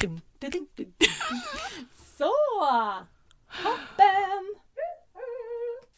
[0.00, 1.08] Dum, dum, dum, dum, dum.
[2.18, 2.32] Så!
[3.62, 4.54] Toppen!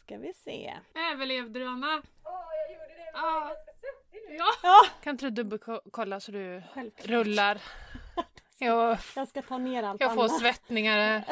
[0.05, 0.73] Ska vi se.
[1.13, 2.01] Överlevde du Anna?
[2.25, 2.31] Åh,
[2.67, 3.11] jag gjorde det.
[3.13, 3.21] Ja.
[3.21, 4.35] Jag är ganska svettig nu.
[4.35, 4.45] Ja.
[4.63, 7.09] Ja, Kan inte du dubbelkolla så du självklart.
[7.09, 7.61] rullar?
[8.59, 10.39] Jag, Jag ska ta ner allt jag får annat.
[10.39, 10.97] svettningar.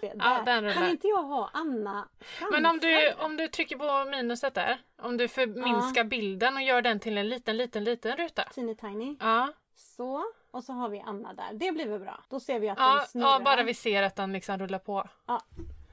[0.00, 0.12] Där.
[0.18, 0.74] Ja, den rullar.
[0.74, 2.08] Kan inte jag ha Anna
[2.52, 6.82] Men om du, om du trycker på minuset där, om du förminskar bilden och gör
[6.82, 8.42] den till en liten, liten, liten ruta.
[8.42, 9.16] Teeny tiny.
[9.20, 10.24] Ja, Så.
[10.52, 11.52] Och så har vi Anna där.
[11.52, 12.24] Det blir väl bra.
[12.28, 13.28] Då ser vi att ja, den snurrar.
[13.30, 15.08] ja bara vi ser att den liksom rullar på.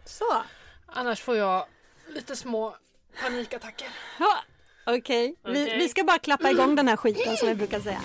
[0.06, 0.44] Så.
[0.86, 1.66] Annars får jag
[2.08, 2.76] lite små
[3.22, 3.88] panikattacker.
[4.20, 4.38] Ja.
[4.86, 5.36] Okej.
[5.44, 5.78] Vi, Okej.
[5.78, 8.02] vi ska bara klappa igång den här skiten som vi brukar säga.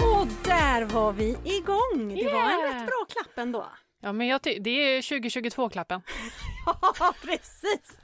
[0.00, 2.14] Och där var vi igång!
[2.14, 2.74] Det var en Yeah.
[2.74, 3.66] rätt bra klapp ändå.
[4.04, 6.02] Ja, men jag ty- det är 2022-klappen.
[6.98, 7.98] Ja, precis!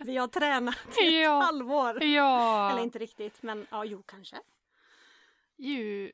[0.00, 1.40] Vi har tränat i ett Ja.
[1.40, 2.02] halvår.
[2.02, 2.70] Ja!
[2.70, 4.36] Eller inte riktigt, men ja, jo kanske.
[5.58, 6.12] Ju,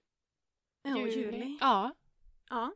[0.82, 1.58] Ja, juli.
[1.60, 1.90] Ja,
[2.50, 2.70] Ja,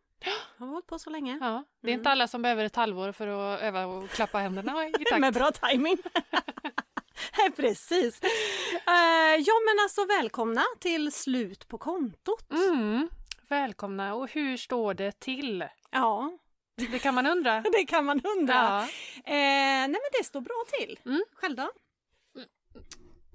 [0.58, 1.38] har vi hållit på så länge.
[1.40, 1.64] ja.
[1.80, 2.00] Det är Mm.
[2.00, 5.20] inte alla som behöver ett halvår för att öva och klappa händerna i takt.
[5.20, 5.98] Med bra timing.
[7.56, 8.22] Precis.
[8.22, 12.50] Eh, ja men alltså välkomna till Slut på kontot.
[12.52, 13.08] Mm.
[13.48, 14.14] Välkomna!
[14.14, 15.64] Och hur står det till?
[15.90, 16.38] Ja,
[16.76, 17.60] Det kan man undra.
[17.72, 18.54] det kan man undra.
[18.54, 18.82] Ja.
[19.24, 20.98] Eh, nej men det står bra till.
[21.04, 21.22] Mm.
[21.34, 21.70] Själv då?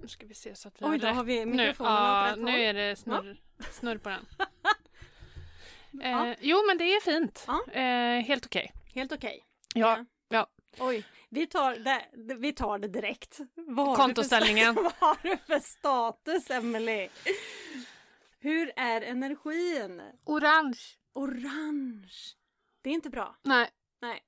[0.00, 2.38] Nu ska vi se så att vi Oj, då har vi nu, mikrofonen ja, åt
[2.38, 3.40] nu är det snurr,
[3.72, 4.26] snurr på den.
[6.02, 6.34] Eh, Ja.
[6.40, 7.44] Jo men det är fint.
[7.46, 7.72] Ja.
[7.72, 8.72] Eh, helt okej.
[8.94, 9.44] Helt okej.
[9.74, 10.46] Ja, ja.
[10.78, 13.38] Oj, vi tar det, vi tar det direkt.
[13.54, 14.74] Vad Kontoställningen.
[14.74, 17.08] Vad har du för status, Emily?
[18.38, 20.02] Hur är energin?
[20.24, 20.78] Orange.
[21.12, 22.08] Orange.
[22.82, 23.36] Det är inte bra.
[23.42, 24.20] Nej, Nej,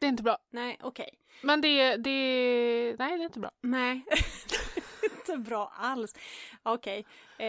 [0.00, 0.38] det är inte bra.
[0.50, 1.10] nej, okej.
[1.42, 3.50] Men det, det, nej det är inte bra.
[3.60, 4.04] Nej,
[5.28, 6.14] inte bra alls.
[6.62, 7.06] Okej,
[7.38, 7.46] eh,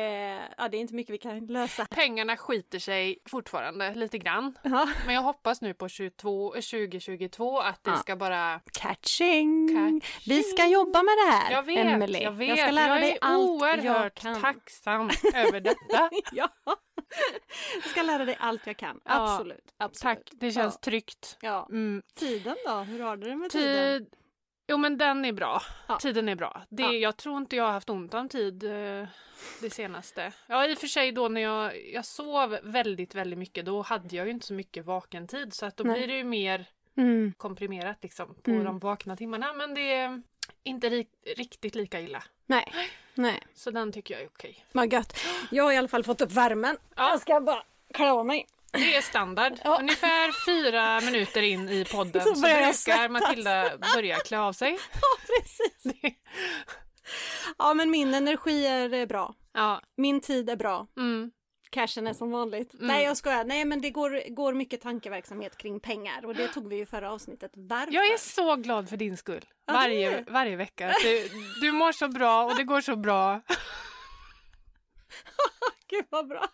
[0.57, 1.85] ja, det är inte mycket vi kan lösa.
[1.89, 4.57] Pengarna skiter sig fortfarande lite grann.
[4.63, 4.89] Ja.
[5.05, 7.97] Men jag hoppas nu på 22, 2022 att det Ja.
[7.97, 8.59] ska bara...
[8.73, 9.67] Catching.
[9.67, 10.01] Catching.
[10.25, 12.19] Vi ska jobba med det här, Jag vet, Emily.
[12.19, 12.47] jag vet.
[12.49, 14.41] Jag ska lära jag dig är allt oerhört jag kan.
[14.41, 16.09] tacksam över detta.
[16.31, 16.49] Ja,
[17.75, 18.99] jag ska lära dig allt jag kan.
[19.05, 19.73] Ja, Absolut.
[19.77, 20.01] absolut.
[20.17, 20.79] Tack, det känns Ja.
[20.81, 21.37] tryggt.
[21.41, 21.67] Ja.
[21.71, 22.01] Mm.
[22.15, 22.71] Tiden då?
[22.73, 24.05] Hur har du det med tiden?
[24.69, 25.61] Jo men den är bra.
[25.87, 25.97] Ja.
[25.99, 26.61] Tiden är bra.
[26.69, 26.91] Det, Ja.
[26.91, 29.07] Jag tror inte jag har haft ont om tid eh,
[29.61, 30.31] det senaste.
[30.47, 34.15] Ja i och för sig då när jag, jag sov väldigt väldigt mycket då hade
[34.15, 35.97] jag ju inte så mycket vaken tid så att då Nej.
[35.97, 36.65] blir det ju mer
[36.97, 37.33] Mm.
[37.37, 38.63] komprimerat liksom på Mm.
[38.63, 40.21] de vakna timmarna men det är
[40.63, 42.23] inte ri- riktigt lika illa.
[42.45, 42.73] Nej,
[43.13, 43.39] nej.
[43.55, 44.65] Så den tycker jag är okej.
[44.71, 45.17] Vad gött.
[45.51, 46.77] Jag har i alla fall fått upp värmen.
[46.95, 47.09] Ja.
[47.09, 47.63] Jag ska bara
[47.93, 48.47] klä av mig.
[48.71, 49.53] Det är standard.
[49.63, 49.79] Ja.
[49.79, 53.09] Ungefär fyra minuter in i podden Så så, brukar.
[53.09, 54.77] Matilda börja klä av sig.
[54.93, 55.93] Ja, precis.
[57.57, 59.35] Ja, men min energi är eh, bra.
[59.53, 60.87] ja, Min tid är bra.
[60.97, 61.31] mm.
[61.71, 62.73] Cashen är som vanligt.
[62.73, 62.87] Mm.
[62.87, 63.43] Nej, jag skojar.
[63.43, 66.85] Nej, men det går, går mycket tankeverksamhet kring pengar och det tog vi ju i
[66.85, 67.51] förra avsnittet.
[67.55, 67.93] Varför?
[67.93, 69.45] Jag är så glad för din skull.
[69.67, 70.93] Ja, Varje, varje vecka.
[71.03, 71.29] Du,
[71.61, 73.41] du mår så bra och det går så bra.
[75.89, 76.45] Gud vad bra.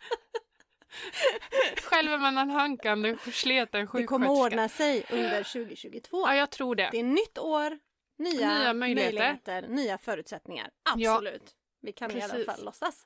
[1.83, 6.27] Själv är man en hankande, sleten Det kommer ordna sig under 2022.
[6.27, 6.89] Ja, jag tror det.
[6.91, 7.79] Det är nytt år,
[8.17, 9.13] nya, Nya möjligheter.
[9.13, 10.69] möjligheter, nya förutsättningar.
[10.95, 11.11] Ja.
[11.13, 11.51] Absolut.
[11.81, 12.45] Vi kan i alla Precis.
[12.45, 13.05] fall låtsas.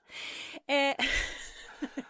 [0.67, 0.95] Eh,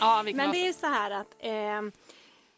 [0.00, 1.82] Ja, vi kan men det är så här att eh,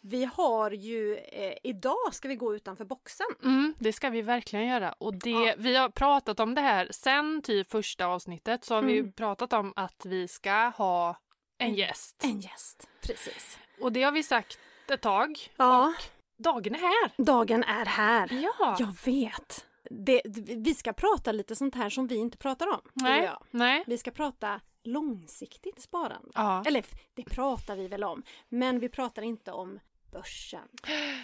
[0.03, 3.27] vi har ju, eh, idag ska vi gå utanför boxen.
[3.43, 4.93] Mm, det ska vi verkligen göra.
[4.93, 5.55] Och det, Ja.
[5.59, 9.13] Vi har pratat om det här sen typ första avsnittet så har vi Mm.
[9.13, 11.17] pratat om att vi ska ha
[11.59, 12.25] en gäst.
[12.25, 12.89] En gäst.
[13.03, 13.59] Precis.
[13.81, 15.39] Och det har vi sagt ett tag.
[15.57, 15.95] Ja,
[16.39, 17.25] Dagen är här!
[17.25, 18.29] dagen är här.
[18.43, 18.77] Ja!
[18.79, 19.67] Jag vet.
[19.91, 20.23] Det,
[20.57, 22.75] vi ska prata lite sånt här som vi inte pratar om.
[22.75, 23.31] och Nej.
[23.51, 23.85] Nej.
[23.87, 26.31] Vi ska prata långsiktigt sparande.
[26.35, 26.63] Ja.
[26.67, 26.85] Eller
[27.15, 29.81] det pratar vi väl om, men vi pratar inte om
[30.13, 30.69] börsen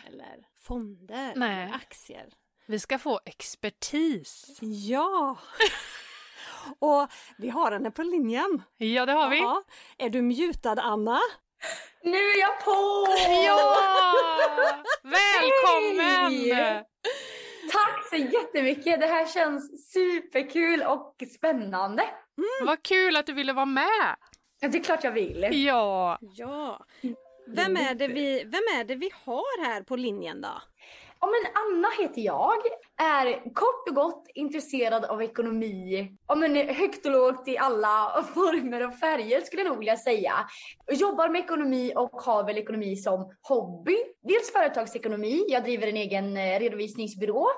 [0.07, 1.63] eller fonder Nej.
[1.65, 2.27] eller aktier.
[2.67, 4.59] Vi ska få expertis.
[4.61, 5.39] Ja!
[6.79, 7.09] Och
[7.39, 8.63] vi har henne på linjen.
[8.77, 9.39] Ja, det har vi.
[9.39, 9.63] Ja.
[9.99, 11.21] Är du mutad Anna?
[12.03, 13.07] Nu är jag på!
[13.47, 13.77] Ja!
[15.03, 16.33] Välkommen!
[16.33, 16.85] Hej!
[17.73, 19.01] Tack så jättemycket!
[19.01, 22.03] Det här känns superkul och spännande.
[22.67, 24.17] Vad kul att du ville vara med!
[24.61, 25.49] Ja, Det är klart jag vill.
[25.67, 26.19] Ja!
[26.21, 26.87] Ja.
[27.47, 30.63] Vem är, det vi, vem är det vi har här på linjen då?
[31.21, 32.57] Ja men Anna heter jag,
[32.97, 36.11] är kort och gott intresserad av ekonomi.
[36.29, 40.33] Ja men högt och lågt i alla former och färger skulle jag nog vilja säga.
[40.93, 43.97] Jobbar med ekonomi och har väl ekonomi som hobby.
[44.23, 47.49] Dels företagsekonomi, jag driver en egen eh, redovisningsbyrå.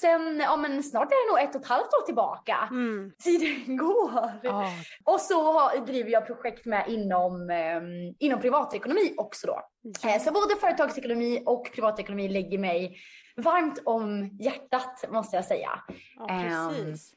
[0.00, 2.68] Sen, ja men snart är det nog ett och ett halvt år tillbaka.
[2.70, 3.12] Mm.
[3.24, 4.32] Tiden går.
[4.42, 4.64] Ja.
[5.04, 7.82] Och så driver jag projekt med inom, eh,
[8.18, 9.60] inom privatekonomi också då.
[10.04, 12.98] Eh, så både företagsekonomi och privatekonomi ligger mig
[13.36, 15.70] varmt om hjärtat måste jag säga.
[16.16, 17.14] Ja, Ehm, precis.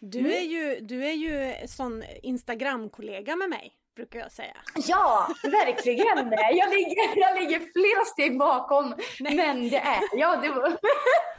[0.00, 0.30] Du mm.
[0.30, 4.56] är ju, du är ju sån Instagram-kollega med mig, brukar jag säga.
[4.88, 6.32] Ja, verkligen.
[6.52, 8.94] Jag ligger, jag ligger flera steg bakom.
[9.20, 9.36] Nej.
[9.36, 10.42] Men det är jag.
[10.42, 10.76] Det var,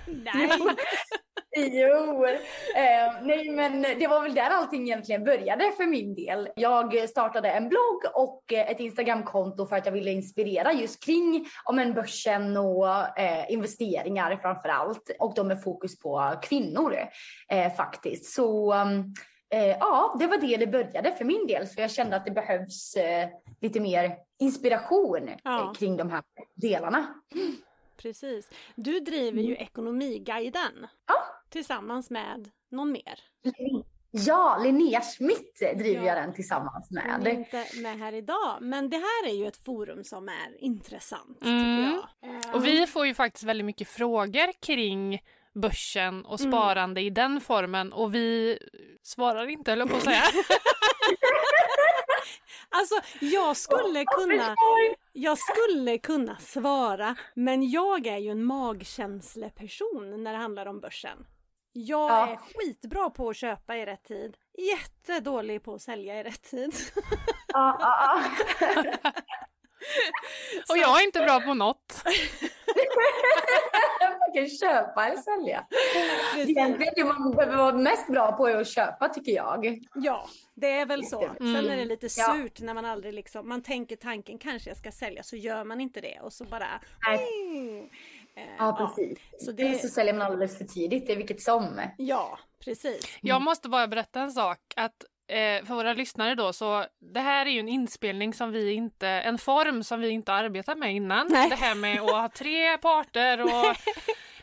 [0.08, 0.50] Nej.
[1.72, 2.26] jo,
[2.76, 6.50] eh, nej men det var väl där allting egentligen började för min del.
[6.56, 11.48] Jag startade en blogg och eh, ett Instagramkonto för att jag ville inspirera just kring
[11.66, 15.12] om en börsen och eh, investeringar framför allt.
[15.20, 16.96] Och då med fokus på kvinnor
[17.52, 18.34] eh, faktiskt.
[18.34, 19.14] Så um,
[19.54, 21.68] eh, ja, det var det det började för min del.
[21.68, 23.30] Så jag kände att det behövs eh,
[23.62, 25.62] lite mer inspiration Ja.
[25.64, 26.24] eh, kring de här
[26.56, 27.14] delarna.
[27.98, 28.50] Precis.
[28.76, 30.90] Du driver ju Ekonomiguiden Mm.
[31.08, 31.16] Ja.
[31.50, 33.20] tillsammans med någon mer.
[34.12, 36.06] Ja, Linnea Schmidt driver Ja.
[36.06, 37.34] jag den tillsammans Hon är med.
[37.34, 41.60] inte med här idag, men det här är ju ett forum som är intressant Mm.
[41.60, 42.36] tycker jag.
[42.46, 45.22] Eh, Och vi får ju faktiskt väldigt mycket frågor kring
[45.56, 46.52] börsen och Mm.
[46.52, 48.60] sparande i den formen och vi
[49.04, 50.24] svarar inte, eller på att säga.
[52.70, 54.56] Alltså, jag skulle kunna,
[55.14, 61.26] jag skulle kunna svara, men jag är ju en magkänsleperson när det handlar om börsen.
[61.74, 62.28] Jag Ja.
[62.28, 66.74] är skitbra på att köpa i rätt tid, jättedålig på att sälja i rätt tid.
[67.48, 68.22] Ja, ja,
[69.04, 69.12] ja.
[70.70, 72.04] Och jag är inte bra på något.
[74.20, 75.66] Varken köpa eller sälja.
[76.38, 79.80] Egentligen det man behöver vara mest bra på är att köpa tycker jag.
[79.96, 81.20] Ja, det är väl så.
[81.38, 81.88] Sen är det Mm.
[81.88, 82.34] lite Ja.
[82.36, 85.82] surt när man aldrig liksom, man tänker tanken kanske jag ska sälja så gör man
[85.82, 86.68] inte det och så bara...
[87.08, 87.20] Nej.
[87.58, 87.90] Mm.
[88.58, 89.20] Ja, precis.
[89.40, 91.82] Så Eller det, så säljer man alldeles för tidigt, det är vilket som.
[91.98, 93.18] ja, precis.
[93.22, 94.60] Jag måste bara berätta en sak.
[94.76, 98.74] Att eh, för våra lyssnare då, så det här är ju en inspelning som vi
[98.74, 101.28] inte, en form som vi inte arbetat med innan.
[101.30, 101.50] Nej.
[101.50, 103.76] Det här med att ha tre parter och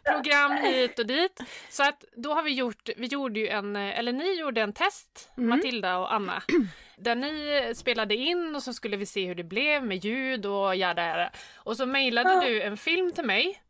[0.14, 1.40] program hit och dit.
[1.70, 5.32] Så att då har vi gjort, vi gjorde ju en, eller ni gjorde en test,
[5.36, 5.48] Mm.
[5.48, 6.42] Matilda och Anna.
[6.96, 10.76] Där ni spelade in och så skulle vi se hur det blev med ljud och
[10.76, 11.30] jada.
[11.56, 13.62] Och så mejlade du en film till mig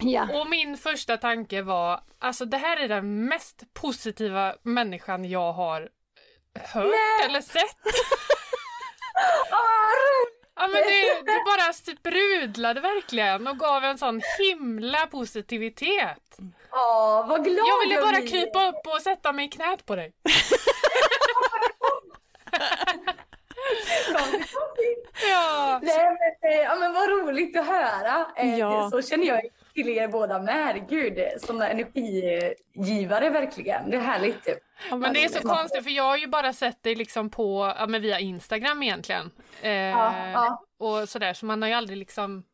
[0.00, 0.40] Ja.
[0.40, 5.88] och min första tanke var, alltså det här är den mest positiva människan jag har
[6.60, 7.76] hört eller sett.
[10.54, 16.36] Ja men det, det bara sprudlade verkligen och gav en sån himla positivitet.
[16.70, 20.12] Ja, vad glad Jag ville bara krypa upp och sätta mig i knät på dig.
[25.30, 25.80] Ja.
[25.82, 28.26] Nej, men, eh, ja, men vad roligt att höra.
[28.36, 28.90] Eh, Ja.
[28.90, 29.40] Så känner jag
[29.74, 30.88] till er båda med.
[30.88, 33.90] Gud, sådana energigivare verkligen.
[33.90, 34.48] Det är härligt.
[34.90, 37.86] Men det är så konstigt för jag har ju bara sett dig liksom på, ja
[37.86, 39.30] men via Instagram egentligen.
[39.62, 40.62] Eh, Ja, ja.
[40.78, 42.44] Och sådär så man har ju aldrig liksom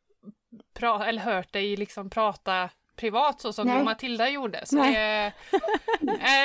[0.79, 3.85] pra- eller hört dig liksom prata privat så som Nej.
[3.85, 4.67] Matilda gjorde.
[4.67, 4.93] Så Nej.
[4.95, 5.33] det är,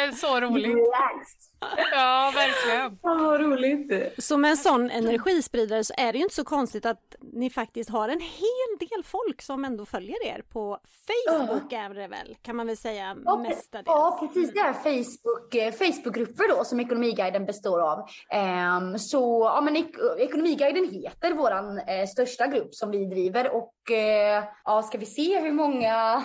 [0.08, 0.68] är så roligt.
[0.76, 1.40] Relaxed.
[1.92, 3.00] Ja, verkligen.
[3.02, 4.14] Ja, vad roligt.
[4.24, 7.90] Så med en sån energispridare så är det ju inte så konstigt att ni faktiskt
[7.90, 12.56] har en hel del folk som ändå följer er på Facebook är det väl, kan
[12.56, 13.86] man väl säga Ja, mestadels.
[13.88, 14.54] Ja, precis.
[14.54, 18.08] Det är Facebook, eh, Facebookgrupper då som Ekonomiguiden består av.
[18.30, 23.92] Ehm, så ja, men ek- Ekonomiguiden heter våran eh, största grupp som vi driver och
[23.92, 26.24] eh, ja, ska vi se hur många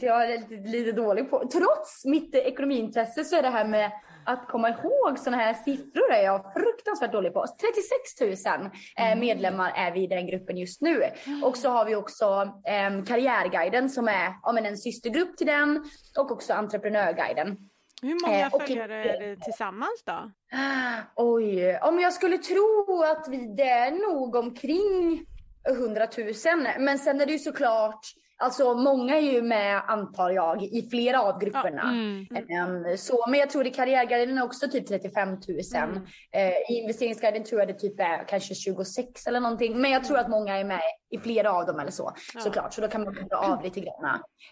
[0.00, 1.38] jag är lite, lite dålig på.
[1.52, 3.90] Trots mitt ekonomiintresse så är det här med
[4.32, 7.46] att komma ihåg sådana här siffror är jag fruktansvärt dålig på.
[8.20, 11.02] 36 000 eh, medlemmar är vi i den gruppen just nu.
[11.42, 12.24] Och så har vi också
[12.66, 17.56] eh, Karriärguiden som är ja, men en systergrupp till den och också Entreprenörguiden.
[18.02, 20.30] Hur många Eh, följare är det tillsammans då?
[21.16, 25.26] Oj, om jag skulle tro att vi det är nog omkring
[25.68, 26.34] 100 000.
[26.78, 28.06] Men sen är det ju såklart,
[28.40, 31.82] alltså många är ju med antar jag i flera av grupperna.
[31.82, 32.26] Mm.
[32.34, 35.40] Ehm, Så, men jag tror i Karriärguiden är också typ 35 000.
[35.74, 36.02] Mm.
[36.32, 39.80] Eh, I Investeringsguiden tror jag det typ är kanske 26 eller någonting.
[39.80, 40.80] Men jag tror att många är med
[41.10, 42.12] i flera av dem eller så.
[42.34, 42.40] Ja.
[42.40, 44.04] Såklart, så då kan man dra av lite grann.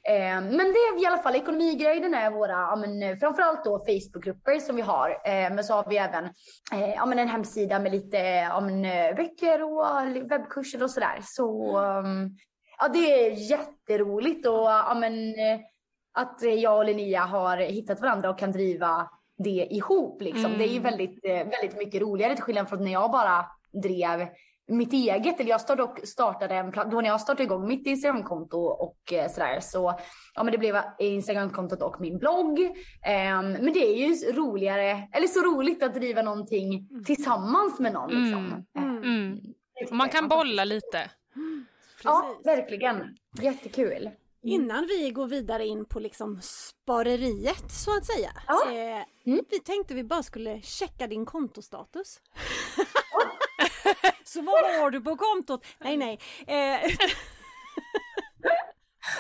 [0.09, 4.59] Eh, men det är i alla fall Ekonomiguiden är våra, ja, men, framförallt då Facebookgrupper
[4.61, 5.11] som vi har.
[5.11, 6.25] Eh, men så har vi även
[6.73, 9.85] eh, ja, men en hemsida med lite ja, men, eh, böcker och
[10.31, 11.19] webbkurser och sådär.
[11.23, 12.37] Så um,
[12.79, 15.61] ja, det är jätteroligt och ja, men, eh,
[16.13, 20.23] att jag och Linnea har hittat varandra och kan driva det ihop.
[20.23, 20.45] Liksom.
[20.45, 20.59] Mm.
[20.59, 23.47] Det är ju väldigt, eh, väldigt mycket roligare till skillnad från när jag bara
[23.83, 24.29] drev
[24.69, 29.13] mitt eget, eller jag startade, startade en, då när jag startade igång mitt Instagramkonto och
[29.13, 29.99] eh, sådär så,
[30.35, 32.61] ja men det blev Instagramkontot och min blogg.
[33.07, 38.11] Ehm, men det är ju roligare, eller så roligt att driva någonting tillsammans med någon
[38.11, 38.65] liksom.
[38.79, 39.03] Mm.
[39.03, 39.41] Mm.
[39.91, 41.11] man kan bolla lite.
[42.05, 42.47] Ja, Precis.
[42.47, 43.17] verkligen.
[43.43, 44.11] Jättekul.
[44.43, 48.31] Innan vi går vidare in på liksom spareriet så att säga.
[48.47, 48.73] Ja.
[48.73, 49.45] Eh, Mm.
[49.51, 52.21] Vi tänkte vi bara skulle checka din kontostatus.
[54.25, 55.67] så vad har du på kontot?
[55.79, 56.19] Nej nej.
[56.47, 56.91] Eh,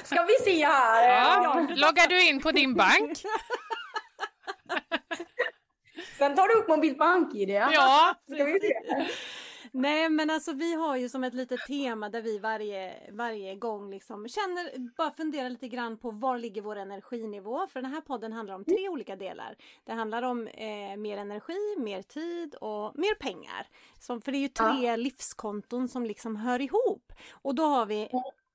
[0.04, 1.08] Ska vi se här.
[1.42, 1.66] Ja.
[1.70, 3.18] Loggar du in på din bank?
[6.18, 7.48] Sen tar du upp mobilt bank-id.
[7.50, 8.14] Ja.
[8.34, 8.74] Ska vi se.
[9.72, 13.90] Nej men alltså vi har ju som ett litet tema där vi varje, varje gång
[13.90, 17.66] liksom känner, bara funderar lite grann på var ligger vår energinivå?
[17.66, 19.56] För den här podden handlar om tre olika delar.
[19.84, 23.66] Det handlar om eh, mer energi, mer tid och mer pengar.
[24.00, 27.12] Som, för det är ju tre livskonton som liksom hör ihop.
[27.42, 28.08] Och då har vi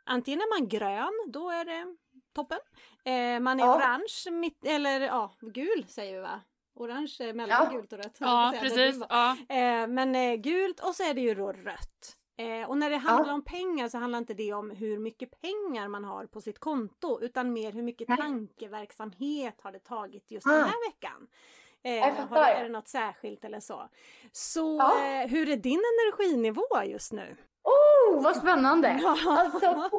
[0.03, 1.95] antingen är man grön, då är det
[2.35, 2.59] toppen.
[3.03, 3.75] Eh, man är Ja.
[3.75, 6.41] orange, mitt, eller ja, gul säger vi va?
[6.75, 7.77] Orange är mellan Ja.
[7.77, 8.17] gult och rött.
[8.19, 9.01] Ja, precis.
[9.09, 9.31] Ja.
[9.49, 12.17] Eh, men eh, gult och så är det ju då rött.
[12.37, 15.87] Eh, och när det handlar om pengar så handlar inte det om hur mycket pengar
[15.87, 18.17] man har på sitt konto utan mer hur mycket Nej.
[18.17, 20.51] tankeverksamhet har det tagit just Ah.
[20.51, 21.27] den här veckan.
[21.83, 23.89] Eh, Jag har, är det något särskilt eller så?
[24.31, 25.05] Så Ja.
[25.05, 27.35] eh, hur är din energinivå just nu?
[27.63, 28.89] Oh, vad spännande.
[29.27, 29.89] Alltså,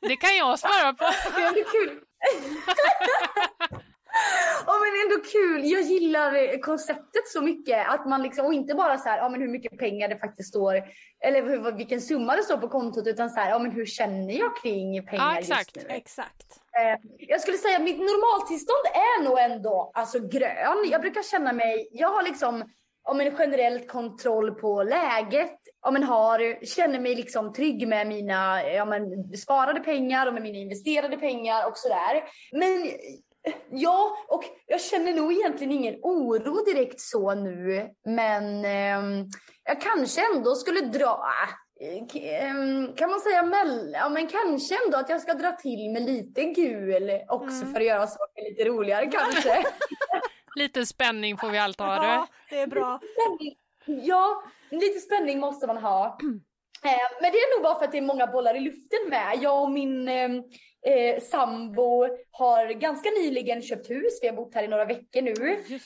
[0.00, 1.04] Det kan jag svara på.
[1.36, 2.00] det är kul.
[4.84, 5.70] Men ändå kul.
[5.70, 7.88] Jag gillar eh, konceptet så mycket.
[7.88, 10.48] Att man liksom, och inte bara så här, ja men hur mycket pengar det faktiskt
[10.48, 10.82] står.
[11.24, 13.06] Eller hur, vilken summa det står på kontot.
[13.06, 15.76] Utan så här, ja men hur känner jag kring pengar Ja, exakt.
[15.76, 15.94] just nu?
[15.94, 16.46] Exakt.
[16.78, 20.88] Eh, Jag skulle säga att mitt normaltillstånd är nog ändå alltså grön.
[20.90, 22.64] Jag brukar känna mig, jag har liksom
[23.08, 25.58] om en generellt kontroll på läget.
[25.80, 30.42] Om en har, känner mig liksom trygg med mina ja, men, sparade pengar och med
[30.42, 32.24] mina investerade pengar och sådär.
[32.52, 32.86] Men
[33.70, 37.88] ja, och jag känner nog egentligen ingen oro direkt så nu.
[38.04, 39.24] Men ehm,
[39.64, 41.24] jag kanske ändå skulle dra,
[41.80, 45.90] eh, ehm, kan man säga mell, ja men kanske ändå att jag ska dra till
[45.92, 47.72] med lite gul också Mm.
[47.74, 49.64] för att göra saker lite roligare kanske.
[50.54, 52.56] Lite spänning får vi allt ha Ja, du.
[52.56, 53.00] det är bra.
[53.86, 56.18] Ja, lite spänning måste man ha.
[56.84, 56.90] Eh,
[57.22, 59.38] men det är nog bara för att det är många bollar i luften med.
[59.42, 60.08] Jag och min
[60.86, 64.18] eh, eh, sambo har ganska nyligen köpt hus.
[64.22, 65.34] Vi har bott här i några veckor nu.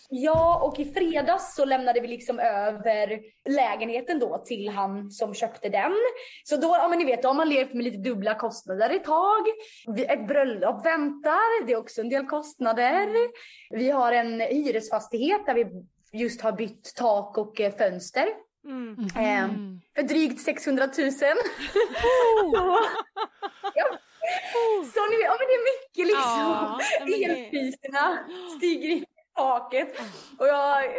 [0.09, 5.69] Ja, och i fredags så lämnade vi liksom över lägenheten då till han som köpte
[5.69, 5.93] den.
[6.45, 9.05] Så då, ja men ni vet, då har man levt med lite dubbla kostnader ett
[9.05, 9.43] tag.
[10.09, 13.09] Ett bröllop väntar, det är också en del kostnader.
[13.71, 15.67] Vi har en hyresfastighet där vi
[16.13, 18.29] just har bytt tak och eh, fönster
[18.65, 18.97] Mm.
[19.17, 19.81] eh, Mm.
[19.97, 21.11] för drygt 600 000.
[22.53, 22.79] ja.
[24.95, 26.41] Så ni vet, ja men det är mycket liksom.
[26.41, 28.19] Ja, men det- Elpriserna
[28.57, 29.05] stiger i
[29.37, 30.01] taket
[30.39, 30.91] och jag eh,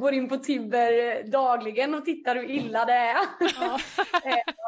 [0.00, 3.16] går in på Tibber dagligen och tittar hur illa det är.
[3.60, 3.78] Ja.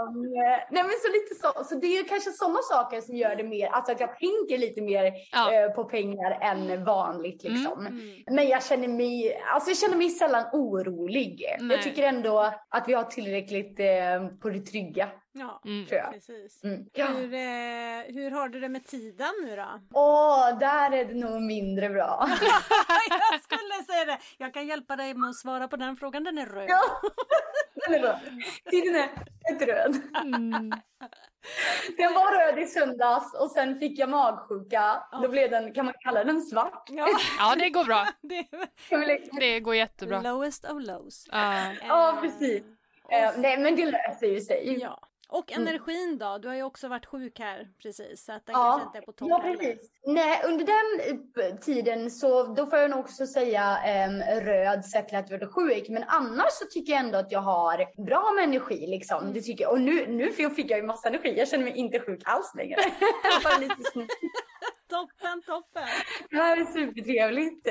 [0.02, 0.22] Um,
[0.70, 3.66] nej men så lite så, så det är kanske sådana saker som gör det mer,
[3.68, 5.52] alltså att jag tänker lite mer Ja.
[5.54, 7.86] eh, på pengar än vanligt liksom.
[7.86, 8.00] Mm.
[8.26, 11.44] Men jag känner mig, alltså jag känner mig sällan orolig.
[11.60, 11.76] Nej.
[11.76, 15.86] Jag tycker ändå att vi har tillräckligt eh, på det trygga, Ja, Mm.
[15.86, 16.12] tror jag.
[16.12, 16.64] precis.
[16.64, 16.84] Mm.
[16.92, 17.06] Ja.
[17.06, 19.80] Hur, eh, hur har du det med tiden nu då?
[19.94, 22.28] Åh, där är det nog mindre bra.
[23.30, 24.18] jag skulle säga det!
[24.38, 26.66] Jag kan hjälpa dig med att svara på den frågan, den är röd.
[26.70, 26.80] ja,
[27.86, 28.20] den är bra.
[28.70, 29.08] Tiden är
[29.48, 29.96] helt röd.
[30.24, 30.72] Mm.
[31.96, 35.02] Den var röd i söndags och sen fick jag magsjuka.
[35.12, 35.18] Ja.
[35.22, 36.84] Då blev den, kan man kalla den svart?
[36.90, 37.08] Ja,
[37.38, 38.06] Ja, det går bra.
[39.40, 40.20] det går jättebra.
[40.20, 41.28] lowest of lows.
[41.32, 41.72] Ja.
[41.88, 42.62] Ja, Eh, precis.
[43.10, 44.78] Eh, nej, men det löser ju sig.
[44.80, 44.98] Ja.
[45.32, 45.68] Och Mm.
[45.68, 46.38] energin då?
[46.38, 48.70] Du har ju också varit sjuk här precis så att den Ja.
[48.70, 49.90] kanske inte är på topp Ja, precis.
[50.06, 51.18] Nej, under den
[51.50, 55.88] eh, tiden så då får jag nog också säga em, röd till att jag sjuk.
[55.88, 59.18] Men annars så tycker jag ändå att jag har bra med energi liksom.
[59.22, 59.32] Mm.
[59.32, 59.72] Det tycker jag.
[59.72, 61.34] Och nu, nu fick jag ju massa energi.
[61.38, 62.76] Jag känner mig inte sjuk alls längre.
[64.92, 65.88] Toppen, toppen!
[66.30, 67.68] Det här är supertrevligt.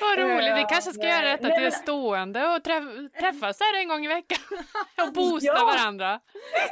[0.00, 0.54] Vad roligt.
[0.56, 2.84] Vi Ja, kanske ska göra detta till stående och träff
[3.20, 4.38] träffas här en gång i veckan
[5.06, 5.64] och boosta Ja.
[5.64, 6.20] varandra.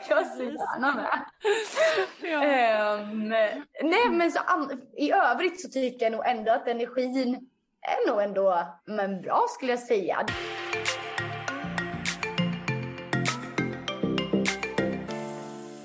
[0.08, 1.24] Jag ser gärna med.
[2.32, 2.44] Ja.
[2.44, 3.28] Ehm,
[3.82, 4.40] nej, men så
[4.96, 7.48] i övrigt så tycker jag nog ändå att energin
[7.82, 10.26] är nog ändå men bra skulle jag säga.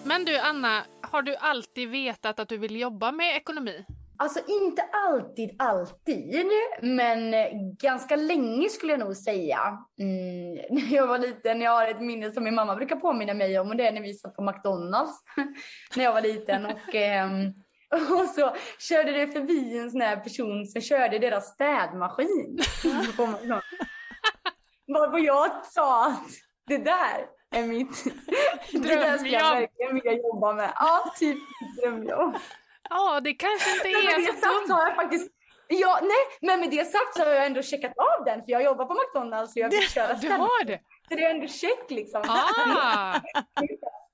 [0.03, 3.85] Men du Anna, har du alltid vetat att du vill jobba med ekonomi?
[4.19, 6.45] Alltså inte alltid, alltid,
[6.81, 7.33] men
[7.77, 9.77] ganska länge skulle jag nog säga.
[9.99, 13.59] Mm, när jag var liten, jag har ett minne som min mamma brukar påminna mig
[13.59, 15.23] om och det är när vi satt på McDonalds
[15.95, 16.65] när jag var liten.
[16.65, 17.29] Och, eh,
[18.21, 22.59] och så körde det förbi en sån här person som körde deras städmaskin.
[24.87, 26.29] Varpå jag sa att
[26.67, 28.03] det där är mitt
[28.71, 30.71] Det där ska jag verkligen vilja jobba med.
[30.75, 31.37] Ja, typ
[31.81, 32.35] drömjobb.
[32.89, 35.31] Ja, det kanske inte är så sagt så har jag faktiskt
[35.69, 38.63] Ja, nej, men med det sagt så har jag ändå checkat av den för jag
[38.63, 40.79] jobbar på McDonalds och jag fick köra Du har det?
[41.09, 42.21] Så det är ändå check liksom.
[42.27, 43.19] Ah,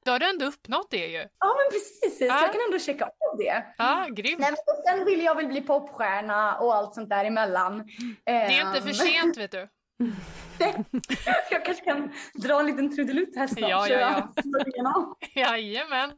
[0.06, 1.18] då har du ändå uppnått det ju.
[1.40, 2.42] Ja men precis, så Ja.
[2.42, 3.64] jag kan ändå checka av det.
[3.78, 4.40] Ja, grymt.
[4.40, 4.54] Nej,
[4.88, 7.84] sen vill jag väl bli popstjärna och allt sånt där emellan.
[8.26, 9.68] Det är inte för Ehm, sent vet du.
[11.52, 13.70] jag kanske kan dra en liten trudelutt här snart.
[13.70, 15.16] Ja, så ja, jag ja.
[15.36, 16.12] Jajamän.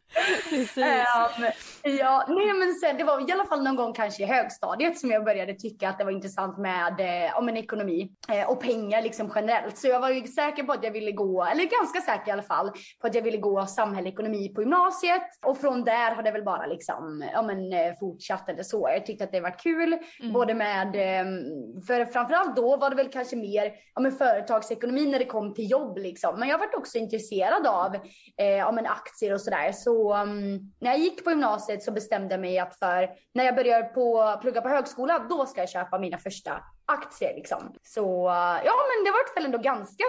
[0.49, 0.77] Precis.
[0.77, 1.43] Ehm,
[1.83, 5.11] ja, nej men sen, det var i alla fall någon gång kanske i högstadiet som
[5.11, 9.01] jag började tycka att det var intressant med eh, om en ekonomi eh, och pengar
[9.01, 9.77] liksom generellt.
[9.77, 12.43] Så jag var ju säker på att jag ville gå, eller ganska säker i alla
[12.43, 15.23] fall, på att jag ville gå samhälle ekonomi på gymnasiet.
[15.45, 18.89] Och från där har det väl bara liksom, ja men eh, fortsatt eller så.
[18.93, 20.33] Jag tyckte att det var kul, Mm.
[20.33, 21.25] både med, eh,
[21.87, 25.71] för framförallt då var det väl kanske mer ja, men företagsekonomi när det kom till
[25.71, 26.39] jobb liksom.
[26.39, 27.95] Men jag var också intresserad av
[28.37, 29.71] eh, ja, men aktier och sådär.
[29.71, 33.55] Så um, när jag gick på gymnasiet så bestämde jag mig att för när jag
[33.55, 36.51] börjar på, plugga på högskola, då ska jag köpa mina första
[36.85, 37.75] aktier liksom.
[37.83, 38.25] Så
[38.65, 40.03] ja, men det var väl ändå ganska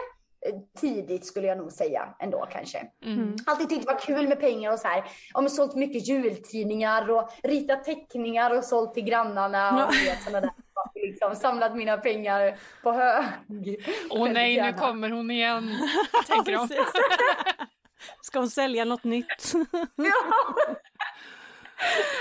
[0.47, 2.87] eh, tidigt skulle jag nog säga ändå kanske.
[3.05, 3.37] Mm.
[3.47, 5.05] Alltid tyckt det var kul med pengar och så här.
[5.35, 10.41] Ja, men sålt mycket jultidningar och ritat teckningar och sålt till grannarna och vet, såna
[10.41, 10.51] där
[11.31, 11.51] liksom.
[11.51, 13.25] Samlat mina pengar på hög.
[14.11, 14.79] Åh nej, nu Gärna.
[14.79, 15.77] kommer hon igen.
[16.27, 16.69] Tänker de.
[18.23, 19.53] Ska hon sälja något nytt?
[19.97, 20.55] Ja.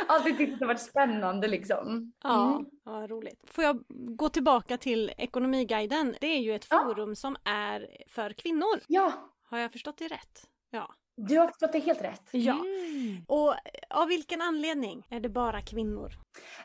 [0.07, 2.13] Alltid tyckt att det varit spännande liksom.
[2.23, 2.65] Ja, Mm.
[2.85, 3.41] ja, roligt.
[3.51, 3.83] Får jag
[4.17, 6.15] gå tillbaka till Ekonomiguiden?
[6.21, 6.83] Det är ju ett Ja.
[6.83, 8.79] forum som är för kvinnor.
[8.87, 9.11] Ja,
[9.49, 10.43] Har jag förstått det rätt?
[10.69, 10.93] Ja.
[11.17, 12.21] du har förstått det helt rätt.
[12.31, 12.53] Ja.
[12.53, 13.25] Mm.
[13.27, 13.55] Och
[13.89, 16.11] av vilken anledning är det bara kvinnor?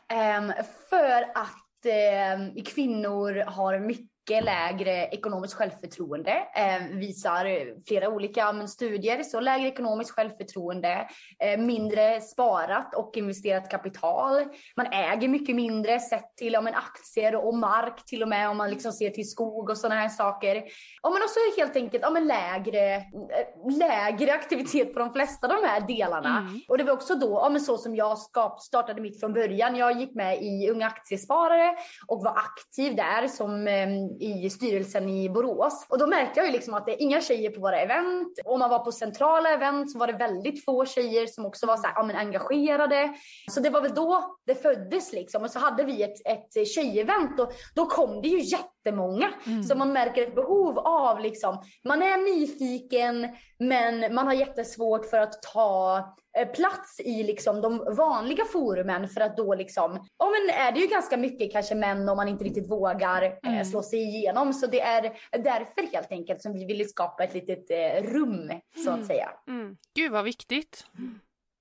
[0.07, 0.53] Ehm,
[0.89, 6.31] för att eh, kvinnor har mycket lägre ekonomiskt självförtroende.
[6.31, 7.45] Ehm, visar
[7.87, 9.23] flera olika men, studier.
[9.23, 11.07] Så lägre ekonomiskt självförtroende,
[11.39, 14.43] eh, mindre sparat och investerat kapital.
[14.75, 18.57] Man äger mycket mindre sett till ja, men, aktier och mark till och med om
[18.57, 20.55] man liksom ser till skog och sådana här saker.
[21.03, 25.61] Ja, men också helt enkelt ja, men, lägre, eh, lägre aktivitet på de flesta av
[25.61, 26.37] de här delarna.
[26.37, 26.61] Mm.
[26.67, 29.75] Och det var också då, ja, men så som jag skap, startade mitt från början.
[29.75, 31.75] Jag gick med i Unga Aktiesparare
[32.07, 33.87] och var aktiv där som eh,
[34.19, 35.85] i styrelsen i Borås.
[35.89, 38.39] Och då märkte jag ju liksom att det är inga tjejer på våra event.
[38.45, 41.77] Om man var på centrala event så var det väldigt få tjejer som också var
[41.77, 43.13] så här, ja, men engagerade.
[43.51, 45.43] Så det var väl då det föddes liksom.
[45.43, 49.29] Och så hade vi ett, ett tjejevent och då kom det ju jättemånga.
[49.45, 49.63] Mm.
[49.63, 53.27] Så man märker ett behov av liksom, man är nyfiken
[53.59, 56.05] men man har jättesvårt för att ta
[56.55, 60.87] plats i liksom de vanliga forumen för att då liksom, ja men är det ju
[60.87, 63.65] ganska mycket kanske män om man inte riktigt vågar eh, Mm.
[63.65, 64.53] slå sig igenom.
[64.53, 68.51] Så det är därför helt enkelt som vi ville skapa ett litet eh, rum
[68.85, 69.29] så att säga.
[69.47, 69.77] Mm.
[69.95, 70.85] Gud vad viktigt.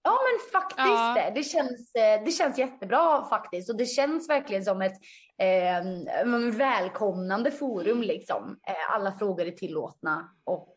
[0.02, 1.14] Ja men faktiskt Ja.
[1.16, 1.32] det.
[1.34, 4.96] Det känns, eh, det känns jättebra faktiskt och det känns verkligen som ett
[5.42, 5.84] eh,
[6.52, 8.56] välkomnande forum liksom.
[8.68, 10.69] Eh, alla frågor är tillåtna och, eh,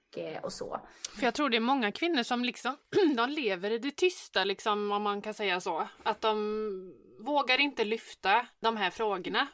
[0.44, 0.80] och så.
[1.16, 2.78] För jag tror det är många kvinnor som liksom,
[3.18, 5.88] de lever i det tysta liksom om man kan säga så.
[6.04, 9.48] Att de vågar inte lyfta de här frågorna.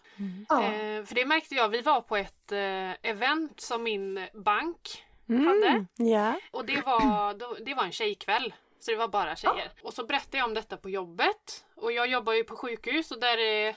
[0.49, 0.63] Ja.
[0.63, 5.47] Eh, för det märkte jag, vi var på ett eh, event som min bank Mm.
[5.47, 5.85] hade.
[6.11, 6.39] Ja.
[6.51, 8.53] Och det var, då, det var en tjejkväll.
[8.79, 9.71] Så det var bara tjejer.
[9.83, 11.65] Och så berättade jag om detta på jobbet.
[11.75, 13.75] Och jag jobbar ju på sjukhus och där är,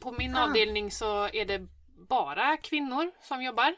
[0.00, 0.44] på min Ah.
[0.44, 1.66] avdelning så är det
[2.08, 3.74] bara kvinnor som jobbar.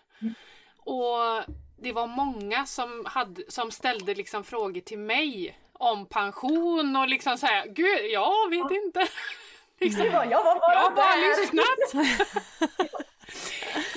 [0.79, 1.45] Och
[1.85, 7.39] det var många som, hade, som ställde liksom frågor till mig om pension och liksom
[7.39, 9.09] såhär, gud jag vet inte.
[9.81, 12.09] liksom, Jag var bara jag har bara lyssnat.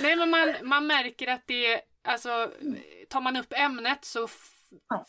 [0.00, 2.50] Nej men man, man märker att det, alltså
[3.08, 4.28] tar man upp ämnet så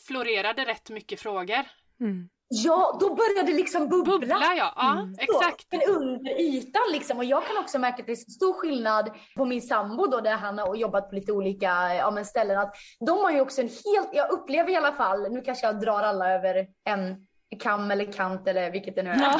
[0.07, 1.65] florerar det rätt mycket frågor.
[1.99, 2.29] Mm.
[2.51, 4.13] Ja, då började det liksom bubbla.
[4.13, 5.65] Bubbla ja, ja exakt.
[5.71, 7.17] Men under ytan liksom.
[7.17, 10.19] Och jag kan också märka att det är så stor skillnad på min sambo då,
[10.19, 12.59] där han har jobbat på lite olika ja, men ställen.
[12.59, 15.79] Att de har ju också en helt, jag upplever i alla fall, nu kanske jag
[15.79, 17.27] drar alla över en
[17.59, 19.19] kam eller kant eller vilket det nu är.
[19.19, 19.39] Ja.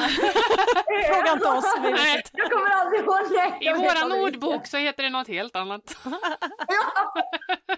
[1.14, 1.74] Fråga inte oss.
[1.80, 3.64] Nej, Jag kommer aldrig ihåg det.
[3.64, 5.96] I våran ordbok så heter det något helt annat.
[6.04, 7.14] Ja.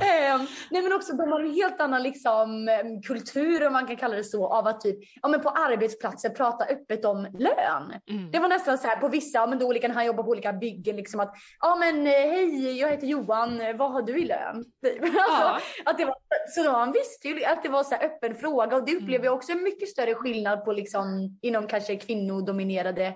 [0.00, 2.68] eh, nej men också de har en helt annan liksom,
[3.06, 6.64] kultur om man kan kalla det så av att typ, ja, men på arbetsplatser prata
[6.64, 8.00] öppet om lön.
[8.10, 8.30] Mm.
[8.30, 10.52] Det var nästan så här på vissa, ja, men då olika, han jobbar på olika
[10.52, 14.64] byggen liksom att ja men eh, hej jag heter Johan, vad har du i lön?
[15.02, 16.16] alltså, att det var,
[16.54, 19.24] så då, han visste ju att det var så här öppen fråga och det upplever
[19.24, 19.36] jag mm.
[19.36, 23.14] också en mycket större skillnad på liksom inom kanske kvinnodominerade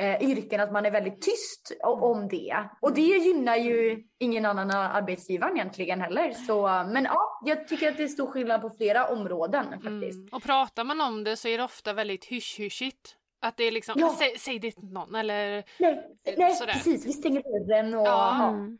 [0.00, 2.64] eh, yrken att man är väldigt tyst om det.
[2.80, 6.32] Och det gynnar ju ingen annan arbetsgivare egentligen heller.
[6.32, 10.18] Så, men ja, jag tycker att det är stor skillnad på flera områden faktiskt.
[10.18, 10.28] Mm.
[10.32, 13.16] Och pratar man om det så är det ofta väldigt hysch-hyschigt.
[13.42, 14.16] Att det är liksom, ja.
[14.18, 16.72] säg, säg det till någon eller Nej, nej sådär.
[16.72, 18.06] precis, vi stänger dörren och...
[18.06, 18.48] Ja.
[18.48, 18.78] Mm.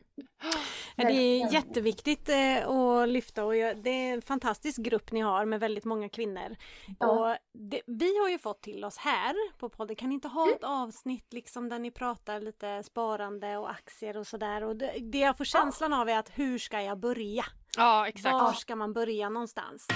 [0.95, 5.59] Det är jätteviktigt eh, att lyfta och det är en fantastisk grupp ni har med
[5.59, 6.55] väldigt många kvinnor.
[6.99, 7.07] Ja.
[7.07, 10.49] Och det, vi har ju fått till oss här på podden, kan ni inte ha
[10.51, 15.19] ett avsnitt liksom där ni pratar lite sparande och aktier och sådär och det, det
[15.19, 17.45] jag får känslan av är att hur ska jag börja?
[17.77, 18.33] Ja exakt.
[18.33, 19.87] Var ska man börja någonstans?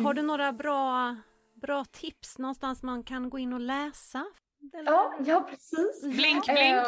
[0.00, 1.16] Eh, har du några bra,
[1.62, 4.26] bra tips någonstans man kan gå in och läsa?
[4.86, 6.02] Ja, ja precis.
[6.02, 6.86] Blink, blink.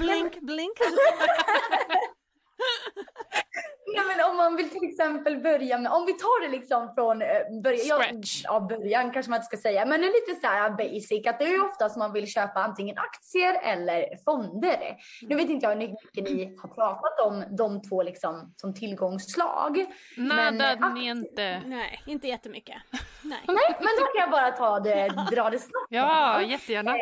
[0.00, 0.78] blink, blink.
[3.86, 7.22] Nej, men om man vill till exempel börja med, om vi tar det liksom från
[7.22, 7.28] eh,
[7.62, 11.26] början, ja, början kanske man inte ska säga, men det är lite så här basic
[11.26, 14.96] att det är ofta som man vill köpa antingen aktier eller fonder.
[15.22, 19.86] Nu vet inte jag hur mycket ni har pratat om de två liksom som tillgångsslag.
[20.16, 21.62] Nada, men, inte.
[21.66, 22.76] Nej, inte jättemycket.
[23.22, 23.40] Nej.
[23.46, 25.86] Nej, men då kan jag bara ta det, dra det snabbt.
[25.88, 26.94] Ja, jättegärna.
[26.94, 27.00] Eh,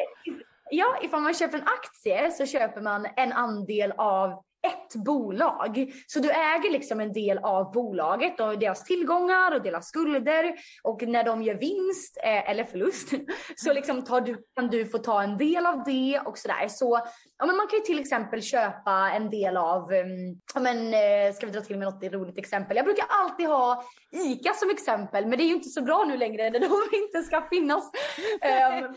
[0.71, 5.93] ja, ifall man köper en aktie så köper man en andel av ett bolag.
[6.07, 10.55] Så du äger liksom en del av bolaget och deras tillgångar och deras skulder.
[10.83, 13.09] Och när de gör vinst eh, eller förlust
[13.57, 16.69] så liksom tar du, kan du få ta en del av det och sådär.
[16.69, 17.01] Så
[17.39, 21.35] ja, men man kan ju till exempel köpa en del av, um, ja, men, eh,
[21.35, 22.77] ska vi dra till med något roligt exempel?
[22.77, 26.17] Jag brukar alltid ha ICA som exempel, men det är ju inte så bra nu
[26.17, 27.91] längre när de inte ska finnas.
[28.43, 28.97] Um,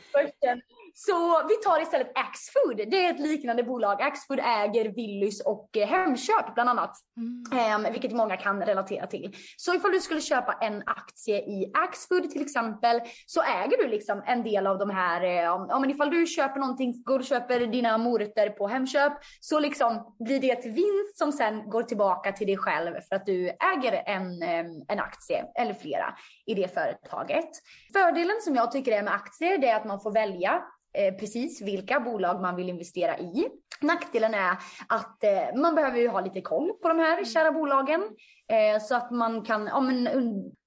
[0.97, 2.89] så vi tar istället Axfood.
[2.91, 4.01] Det är ett liknande bolag.
[4.01, 6.97] Axfood äger Willys och eh, Hemköp bland annat.
[7.17, 7.83] Mm.
[7.85, 9.35] Eh, vilket många kan relatera till.
[9.57, 14.23] Så ifall du skulle köpa en aktie i Axfood till exempel så äger du liksom
[14.25, 15.23] en del av de här.
[15.23, 19.59] Eh, ja, men ifall du köper någonting, går och köper dina morötter på Hemköp så
[19.59, 23.49] liksom blir det ett vinst som sen går tillbaka till dig själv för att du
[23.49, 27.49] äger en, eh, en aktie eller flera i det företaget.
[27.93, 30.84] Fördelen som jag tycker är med aktier det är att man får välja Eh,
[31.19, 33.49] precis vilka bolag man vill investera i.
[33.81, 37.25] Nackdelen är att eh, man behöver ju ha lite koll på de här mm.
[37.25, 38.01] kära bolagen.
[38.51, 40.09] Eh, så att man kan ja, men,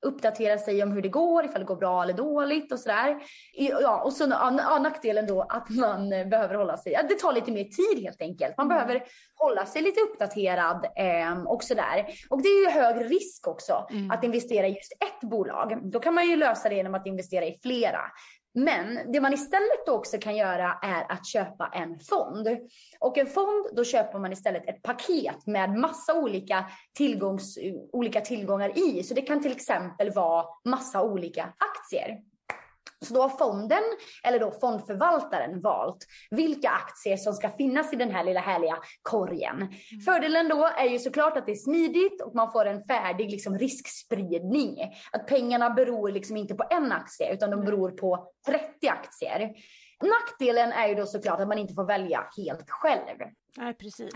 [0.07, 3.17] uppdatera sig om hur det går, ifall det går bra eller dåligt och sådär.
[3.53, 7.65] Ja, och så ja, nackdelen då att man behöver hålla sig, det tar lite mer
[7.65, 8.55] tid helt enkelt.
[8.57, 8.77] Man mm.
[8.77, 9.05] behöver
[9.37, 12.07] hålla sig lite uppdaterad eh, och sådär.
[12.31, 14.11] Och det är ju hög risk också mm.
[14.11, 15.91] att investera i just ett bolag.
[15.93, 18.01] Då kan man ju lösa det genom att investera i flera.
[18.65, 22.49] Men det man istället då också kan göra är att köpa en fond.
[23.01, 27.59] Och en fond, då köper man istället ett paket med massa olika, tillgångs,
[27.93, 29.03] olika tillgångar i.
[29.03, 32.19] Så det kan till exempel vara massa olika aktier.
[33.05, 33.83] Så då har fonden,
[34.25, 39.57] eller då fondförvaltaren, valt vilka aktier som ska finnas i den här lilla härliga korgen.
[39.57, 40.01] Mm.
[40.05, 43.59] Fördelen då är ju såklart att det är smidigt och man får en färdig liksom,
[43.59, 44.79] riskspridning.
[45.13, 49.55] Att pengarna beror liksom inte på en aktie utan de beror på 30 aktier.
[50.03, 53.19] Nackdelen är ju då såklart att man inte får välja helt själv.
[53.57, 54.11] Nej, precis.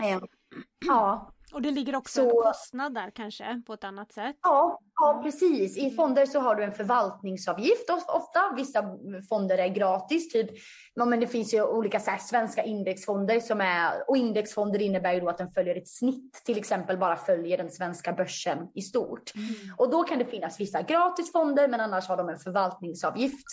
[0.87, 1.31] Ja.
[1.53, 4.35] Och det ligger också så, en kostnad där kanske på ett annat sätt?
[4.41, 5.77] Ja, ja, precis.
[5.77, 8.53] I fonder så har du en förvaltningsavgift ofta.
[8.55, 8.83] Vissa
[9.29, 10.33] fonder är gratis.
[10.33, 10.49] Typ,
[10.95, 15.19] men det finns ju olika så här, svenska indexfonder som är, och indexfonder innebär ju
[15.19, 19.35] då att den följer ett snitt, till exempel bara följer den svenska börsen i stort.
[19.35, 19.75] Mm.
[19.77, 23.45] Och då kan det finnas vissa gratisfonder, men annars har de en förvaltningsavgift.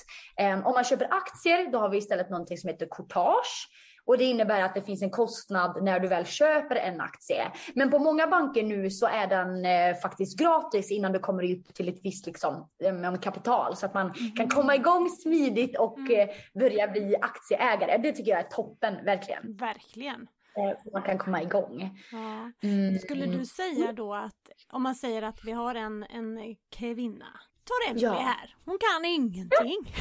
[0.54, 3.68] Um, om man köper aktier, då har vi istället någonting som heter courtage.
[4.10, 7.52] Och det innebär att det finns en kostnad när du väl köper en aktie.
[7.74, 11.74] Men på många banker nu så är den eh, faktiskt gratis innan du kommer upp
[11.74, 13.76] till ett visst liksom, eh, kapital.
[13.76, 14.32] Så att man mm.
[14.32, 16.20] kan komma igång smidigt och mm.
[16.20, 17.98] eh, börja bli aktieägare.
[17.98, 19.56] Det tycker jag är toppen, verkligen.
[19.56, 20.28] Verkligen.
[20.56, 21.98] Eh, man kan komma igång.
[22.12, 22.68] Ja.
[22.68, 22.98] Mm.
[22.98, 27.90] Skulle du säga då att om man säger att vi har en, en kvinna tar
[27.90, 28.12] Emily ja.
[28.12, 28.54] här.
[28.64, 29.78] Hon kan ingenting.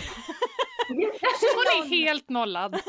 [1.56, 2.80] Hon är helt nollad.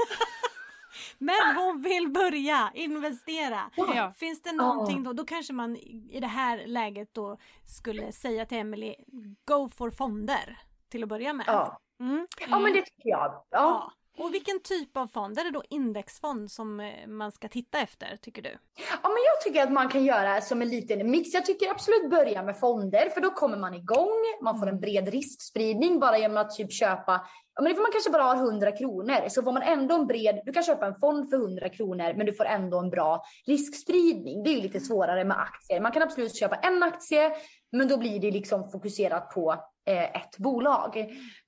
[1.18, 3.70] Men hon vill börja investera.
[3.76, 4.12] Ja.
[4.16, 8.58] Finns det någonting då, då kanske man i det här läget då skulle säga till
[8.58, 8.94] Emily
[9.44, 10.58] Go for fonder
[10.90, 11.44] till att börja med.
[11.48, 12.26] Ja, mm.
[12.48, 13.20] ja men det tycker jag.
[13.20, 13.44] Ja.
[13.50, 13.92] ja.
[14.18, 15.38] Och vilken typ av fond?
[15.38, 18.58] Är det då indexfond som eh, man ska titta efter tycker du?
[19.02, 21.34] Ja, men jag tycker att man kan göra som en liten mix.
[21.34, 24.18] Jag tycker absolut börja med fonder för då kommer man igång.
[24.42, 28.22] Man får en bred riskspridning bara genom att typ köpa Ja, men man kanske bara
[28.22, 31.36] har 100 kronor så får man ändå en bred, du kan köpa en fond för
[31.36, 34.42] 100 kronor men du får ändå en bra riskspridning.
[34.42, 35.80] Det är ju lite svårare med aktier.
[35.80, 37.32] Man kan absolut köpa en aktie
[37.72, 39.52] men då blir det liksom fokuserat på
[39.86, 40.96] eh, ett bolag.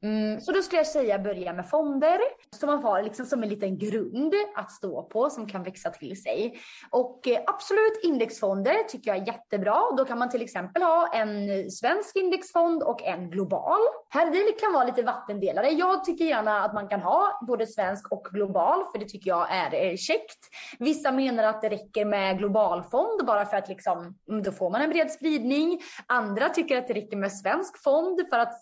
[0.03, 2.19] Mm, så då skulle jag säga börja med fonder
[2.57, 6.23] som man har liksom som en liten grund att stå på som kan växa till
[6.23, 6.59] sig.
[6.91, 9.81] Och eh, absolut indexfonder tycker jag är jättebra.
[9.97, 13.81] Då kan man till exempel ha en svensk indexfond och en global.
[14.09, 15.69] Här det kan vara lite vattendelare.
[15.69, 19.47] Jag tycker gärna att man kan ha både svensk och global för det tycker jag
[19.51, 20.39] är käckt.
[20.79, 24.83] Vissa menar att det räcker med globalfond bara för att liksom, mm, då får man
[24.83, 25.81] en bred spridning.
[26.07, 28.55] Andra tycker att det räcker med svensk fond för att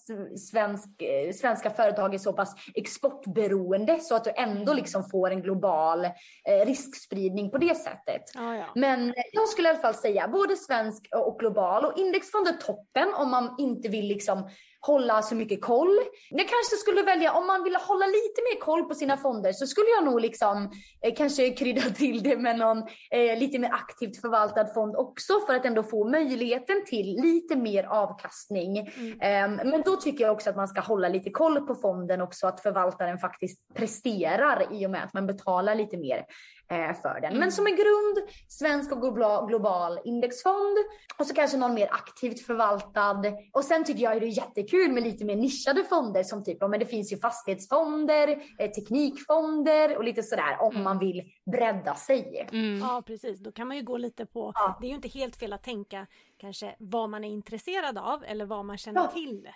[0.50, 5.42] svensk, eh, svenska företag är så pass exportberoende så att du ändå liksom får en
[5.42, 8.22] global eh, riskspridning på det sättet.
[8.38, 8.66] Ah, ja.
[8.74, 13.14] Men jag skulle i alla fall säga både svensk och global och indexfond är toppen
[13.14, 14.48] om man inte vill liksom
[14.80, 15.98] hålla så mycket koll.
[16.30, 19.66] Jag kanske skulle välja, om man vill hålla lite mer koll på sina fonder så
[19.66, 20.70] skulle jag nog liksom
[21.02, 22.78] eh, kanske krydda till det med någon
[23.10, 27.84] eh, lite mer aktivt förvaltad fond också för att ändå få möjligheten till lite mer
[27.84, 28.78] avkastning.
[28.78, 29.20] Mm.
[29.20, 32.46] Eh, men då tycker jag också att man ska hålla lite koll på fonden också,
[32.46, 36.24] att förvaltaren faktiskt presterar i och med att man betalar lite mer
[36.70, 37.32] för den.
[37.32, 37.50] Men mm.
[37.50, 39.00] som en grund, svensk och
[39.48, 40.76] global indexfond
[41.18, 43.22] och så kanske någon mer aktivt förvaltad.
[43.52, 46.80] Och sen tycker jag det är jättekul med lite mer nischade fonder som typ, men
[46.80, 48.28] det finns ju fastighetsfonder,
[48.58, 50.84] eh, teknikfonder och lite sådär om mm.
[50.84, 52.48] man vill bredda sig.
[52.52, 52.78] Mm.
[52.78, 54.78] Ja precis, då kan man ju gå lite på, ja.
[54.80, 56.06] det är ju inte helt fel att tänka
[56.38, 59.06] kanske vad man är intresserad av eller vad man känner ja.
[59.06, 59.48] till.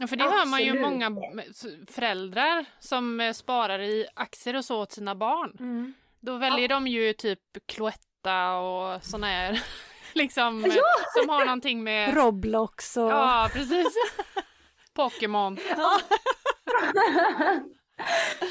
[0.00, 0.40] Ja, för det Absolut.
[0.40, 1.22] hör man ju många
[1.86, 5.56] föräldrar som eh, sparar i aktier och så åt sina barn.
[5.60, 5.94] Mm.
[6.22, 6.74] Då väljer ja.
[6.74, 9.62] de ju typ Cloetta och såna här
[10.12, 10.82] liksom ja.
[11.20, 13.94] som har någonting med Roblox och Ja precis
[14.94, 15.58] Pokémon.
[15.76, 16.00] Ja.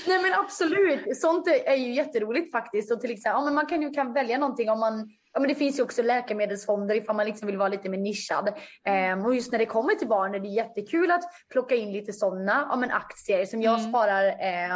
[0.07, 2.91] Nej men absolut, sånt är ju jätteroligt faktiskt.
[2.91, 5.49] Och till exempel, ja, men man kan ju kan välja någonting om man Ja, men
[5.49, 8.53] det finns ju också läkemedelsfonder ifall man liksom vill vara lite mer nischad.
[9.13, 12.13] Um, och just när det kommer till barn är det jättekul att plocka in lite
[12.13, 13.91] sådana ja, men aktier som jag mm.
[13.91, 14.25] sparar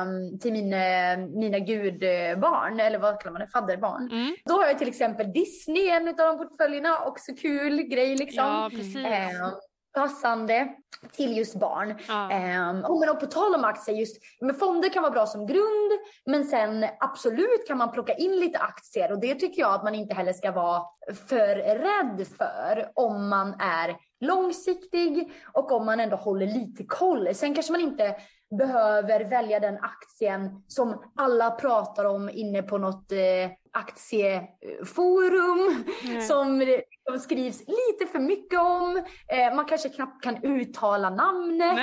[0.01, 0.77] um, till mina,
[1.17, 4.11] mina gudbarn, eller vad kallar man det, fadderbarn.
[4.11, 4.35] Mm.
[4.45, 8.45] Då har jag till exempel Disney, en av de portföljerna, också kul grej liksom.
[8.45, 8.95] Ja, precis.
[8.95, 9.51] Um,
[9.95, 10.67] passande
[11.11, 11.95] till just barn.
[12.07, 12.23] Ja.
[12.69, 15.47] Um, och, men och på tal om aktier, just, men fonder kan vara bra som
[15.47, 15.91] grund,
[16.25, 19.95] men sen absolut kan man plocka in lite aktier och det tycker jag att man
[19.95, 20.83] inte heller ska vara
[21.27, 27.35] för rädd för om man är långsiktig och om man ändå håller lite koll.
[27.35, 28.15] Sen kanske man inte
[28.57, 36.21] behöver välja den aktien som alla pratar om inne på något eh, aktieforum mm.
[36.21, 36.83] som de
[37.19, 39.03] skrivs lite för mycket om.
[39.27, 41.77] Eh, man kanske knappt kan uttala namnet.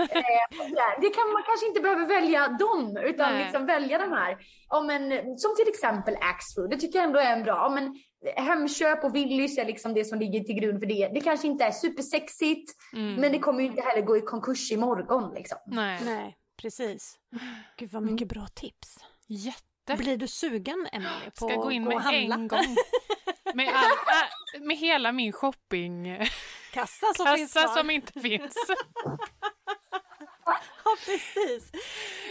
[0.00, 4.36] Eh, det kan man kanske inte behöver välja dem utan liksom välja de här.
[4.68, 6.70] Ja, men, som till exempel Axfood.
[6.70, 7.54] Det tycker jag ändå är en bra.
[7.54, 7.94] Ja, men,
[8.36, 11.10] Hemköp och Willys är liksom det som ligger till grund för det.
[11.14, 13.14] Det kanske inte är supersexigt mm.
[13.14, 15.34] men det kommer ju inte heller gå i konkurs imorgon.
[15.34, 15.58] Liksom.
[15.66, 16.00] Nej.
[16.04, 17.18] Nej, precis.
[17.76, 18.98] Gud vad mycket bra tips.
[19.26, 19.96] Jätte.
[19.98, 22.58] Blir du sugen Emelie på Ska gå in med gå en gång.
[23.54, 23.90] Med, all,
[24.56, 28.54] äh, med hela min shoppingkassa som, Kassa som inte finns.
[30.84, 31.70] ja, precis.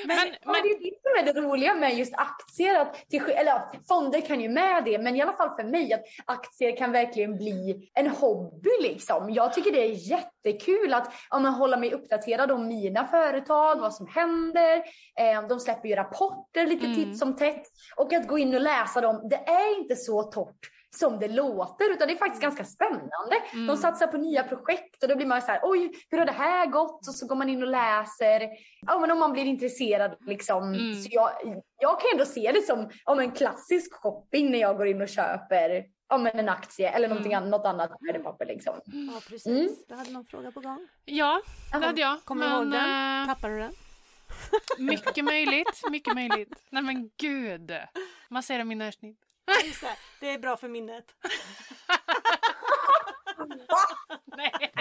[0.06, 2.80] Men, men, men, det är det som är det roliga med just aktier.
[2.80, 6.04] Att, eller ja, fonder kan ju med det, men i alla fall för mig att
[6.26, 8.70] aktier kan verkligen bli en hobby.
[8.82, 9.30] Liksom.
[9.34, 13.94] Jag tycker det är jättekul att ja, man håller mig uppdaterad om mina företag, vad
[13.94, 14.78] som händer.
[15.20, 16.96] Eh, de släpper ju rapporter lite mm.
[16.96, 17.64] titt som tätt.
[17.96, 21.94] Och att gå in och läsa dem, det är inte så torrt som det låter
[21.94, 23.36] utan det är faktiskt ganska spännande.
[23.54, 23.68] Mm.
[23.68, 26.32] De satsar på nya projekt och då blir man så här, oj, hur har det
[26.32, 27.08] här gått?
[27.08, 28.50] Och så går man in och läser.
[28.88, 30.64] Ja, men om man blir intresserad liksom.
[30.64, 31.02] Mm.
[31.02, 31.30] Så jag,
[31.80, 35.10] jag kan ändå se det som om en klassisk shopping när jag går in och
[35.10, 37.44] köper ja, men en aktie eller någonting mm.
[37.44, 38.74] annat, något annat värdepapper liksom.
[38.86, 39.48] Ja, precis.
[39.48, 39.76] Mm.
[39.88, 40.88] Du hade någon fråga på gång?
[41.06, 42.24] Ja, det hade jag.
[42.24, 43.22] Kommer du ihåg den?
[43.22, 43.28] Äh...
[43.28, 43.74] Tappade du den?
[44.78, 46.64] mycket möjligt, mycket möjligt.
[46.70, 47.72] Nej men gud.
[48.30, 49.27] Massera min närsnitt.
[49.66, 51.16] Just det, det är bra för minnet.
[54.26, 54.72] Nej.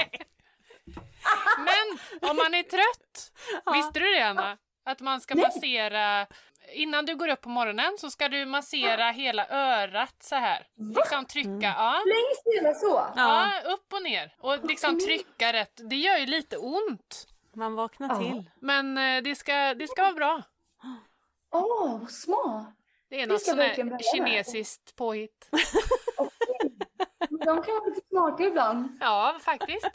[1.59, 1.99] Men
[2.31, 3.33] om man är trött,
[3.75, 4.59] visste du det Anna?
[4.85, 6.27] Att man ska massera
[6.73, 10.67] Innan du går upp på morgonen så ska du massera hela örat så här.
[10.97, 11.63] Liksom trycka, mm.
[11.63, 12.03] ja.
[12.07, 13.07] Längs hela så?
[13.17, 14.35] Ja, upp och ner.
[14.39, 15.81] Och liksom trycka rätt.
[15.91, 17.29] Det gör ju lite ont.
[17.55, 18.51] Man vaknar till.
[18.61, 20.43] Men eh, det ska, det ska vara bra.
[21.53, 22.75] Åh, vad smart!
[23.17, 24.01] Det är något sånt med.
[24.13, 25.49] kinesiskt påhitt.
[27.31, 28.99] De kan vara lite smarta ibland.
[29.01, 29.87] Ja, faktiskt.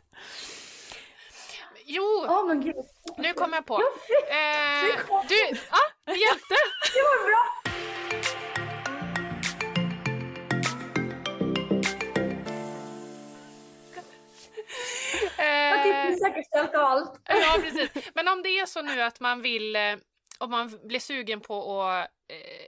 [1.85, 2.75] Jo, Ja, men gud.
[3.17, 3.73] nu kom jag på.
[3.73, 3.81] Eh,
[5.29, 5.35] du,
[5.71, 6.55] ja, det hjälpte.
[6.93, 7.71] Det var bra!
[15.37, 17.21] Eh, säkerställt och allt.
[17.25, 17.89] Ja, precis.
[18.15, 19.81] Men om det är så nu att man vill, eh,
[20.39, 22.07] om man blir sugen på att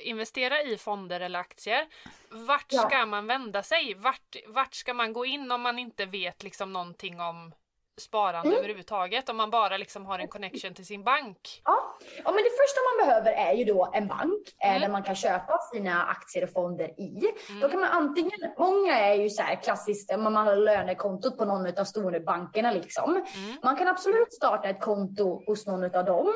[0.01, 1.87] investera i fonder eller aktier,
[2.29, 2.81] vart Ja.
[2.81, 3.93] ska man vända sig?
[3.93, 7.53] Vart, vart ska man gå in om man inte vet liksom någonting om
[8.01, 8.59] sparande Mm.
[8.59, 9.29] överhuvudtaget?
[9.29, 11.61] Om man bara liksom har en connection till sin bank?
[11.65, 11.75] Ja.
[12.17, 14.81] ja, men det första man behöver är ju då en bank eh, Mm.
[14.81, 17.25] där man kan köpa sina aktier och fonder i.
[17.49, 17.59] Mm.
[17.61, 21.45] Då kan man antingen, många är ju så här klassiskt, eh, man har lönekontot på
[21.45, 23.09] någon av storbankerna liksom.
[23.15, 23.25] Mm.
[23.63, 26.33] Man kan absolut starta ett konto hos någon av dem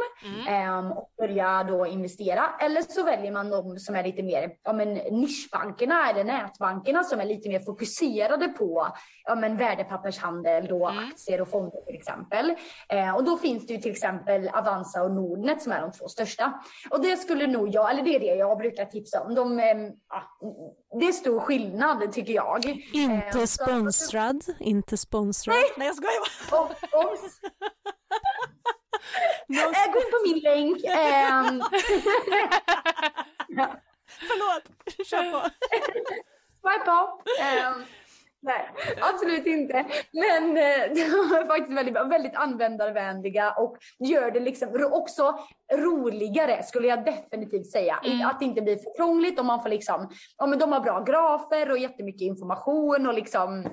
[0.48, 2.50] ehm, och börja då investera.
[2.60, 7.20] Eller så väljer man de som är lite mer, ja men nischbankerna eller nätbankerna som
[7.20, 8.88] är lite mer fokuserade på
[9.24, 11.08] ja men värdepappershandel då, Mm.
[11.08, 12.55] aktier och fonder till exempel.
[12.89, 16.07] Eh, och då finns det ju till exempel Avanza och Nordnet som är de två
[16.07, 16.53] största.
[16.89, 19.36] Och det skulle nog jag, eller det är det jag brukar tipsa om.
[19.36, 20.23] De, ehm, ja,
[20.99, 22.65] det är stor skillnad tycker jag.
[22.65, 25.55] Eh, Inte så- sponsrad, inte sponsrad.
[25.77, 26.62] Nej jag skojar bara.
[26.62, 26.71] Och,
[27.05, 27.17] och,
[29.49, 30.83] Eh, gå in på min länk.
[30.83, 31.62] Ehm,
[34.19, 34.63] Förlåt,
[35.07, 35.49] kör på.
[36.62, 37.21] Swipe up.
[38.47, 38.69] Nej,
[39.01, 39.86] absolut inte.
[40.13, 45.39] Men eh, de är faktiskt väldigt, väldigt användarvänliga och gör det liksom också
[45.73, 47.99] roligare skulle jag definitivt säga.
[48.05, 48.27] Mm.
[48.27, 50.99] Att det inte blir för krångligt och man får liksom, ja men de har bra
[51.03, 53.67] grafer och jättemycket information och liksom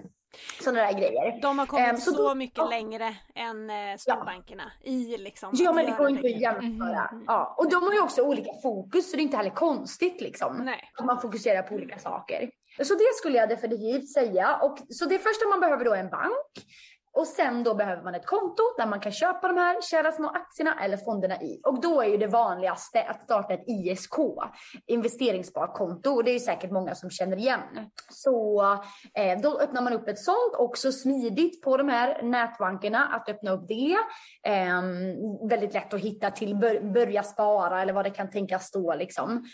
[0.63, 1.39] sådana där grejer.
[1.43, 2.69] De har kommit Ehm, så så, då- mycket ja.
[2.69, 7.09] längre än eh, storbankerna i liksom Ja men det går inte att jämföra.
[7.13, 7.25] Mhm.
[7.27, 7.55] Ja.
[7.59, 10.57] Och de har ju också olika fokus så det är inte heller konstigt liksom.
[10.65, 10.91] Nej.
[10.99, 12.51] Att man fokuserar på olika saker.
[12.83, 14.57] Så det skulle jag definitivt säga.
[14.57, 16.65] Och, så det första man behöver då är en bank.
[17.15, 20.29] Och sen då behöver man ett konto där man kan köpa de här kära små
[20.29, 21.61] aktierna eller fonderna i.
[21.65, 24.15] Och då är ju det vanligaste att starta ett ISK,
[24.87, 26.11] investeringssparkonto.
[26.11, 27.61] Och det är ju säkert många som känner igen.
[28.11, 28.63] Så
[29.15, 33.51] eh, då öppnar man upp ett sånt, också smidigt på de här nätbankerna att öppna
[33.51, 33.97] upp det.
[34.47, 34.83] Eh,
[35.49, 39.45] väldigt lätt att hitta till bör, börja spara eller vad det kan tänkas stå liksom.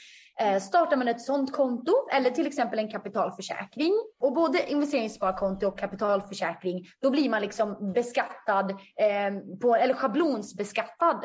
[0.41, 5.79] Eh, startar man ett sådant konto eller till exempel en kapitalförsäkring och både investeringssparkonto och
[5.79, 11.25] kapitalförsäkring, då blir man liksom beskattad eh, på, eller schablonsbeskattad.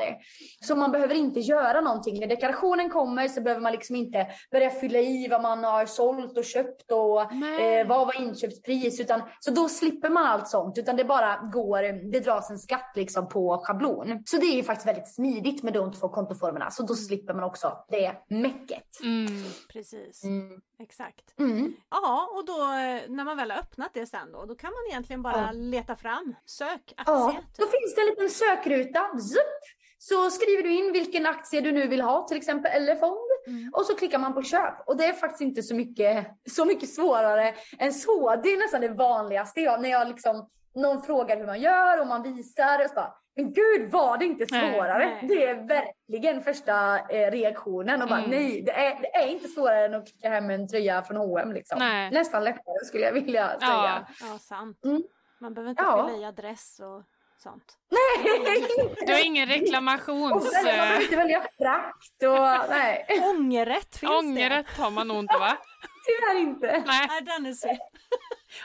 [0.62, 2.20] Så man behöver inte göra någonting.
[2.20, 6.38] När deklarationen kommer så behöver man liksom inte börja fylla i vad man har sålt
[6.38, 7.22] och köpt och
[7.62, 12.12] eh, vad var inköpspris, utan så då slipper man allt sånt, utan det bara går,
[12.12, 14.24] det dras en skatt liksom på schablon.
[14.26, 17.44] Så det är ju faktiskt väldigt smidigt med de två kontoformerna, så då slipper man
[17.44, 18.84] också det mäcket.
[19.06, 19.44] Mm.
[19.74, 20.62] Precis, Mm.
[20.80, 21.40] exakt.
[21.40, 21.74] Mm.
[21.90, 24.92] Ja, och då eh, när man väl har öppnat det sen då, då kan man
[24.92, 25.52] egentligen bara Ja.
[25.52, 27.42] leta fram, sök Ja, aktie.
[27.58, 27.72] då typ.
[27.82, 29.20] finns det en liten sökruta.
[29.20, 29.64] Zup!
[29.98, 33.30] Så skriver du in vilken aktie du nu vill ha, till exempel, eller fond.
[33.48, 33.72] Mm.
[33.74, 34.88] Och så klickar man på köp.
[34.88, 38.36] Och det är faktiskt inte så mycket, så mycket svårare än så.
[38.36, 39.62] Det är nästan det vanligaste.
[39.62, 42.84] Jag, när jag liksom, någon frågar hur man gör och man visar.
[42.84, 45.06] Och så bara, gud var det inte Nej, svårare?
[45.06, 45.20] nej.
[45.28, 48.02] Det är verkligen första eh, reaktionen.
[48.02, 48.30] Och bara, Mm.
[48.32, 51.52] nej, det är, det är inte svårare än att klicka hem en tröja från H&M
[51.52, 51.80] liksom.
[51.80, 52.12] Nej.
[52.12, 53.60] Nästan lättare skulle jag vilja säga.
[53.60, 54.06] Ja.
[54.22, 54.86] Ja, sant.
[54.86, 55.04] Mm.
[55.42, 56.08] Man behöver inte Ja.
[56.08, 57.04] fylla i adress och
[57.44, 57.78] sånt.
[59.06, 60.54] Du har ingen reklamations...
[60.54, 64.18] man behöver eh, inte välja frakt och nej, Ångerrätt finns det.
[64.18, 65.58] Ångerrätt har man nog inte va?
[66.06, 66.84] tyvärr inte.
[66.88, 67.80] Nej, Nej, den är synd.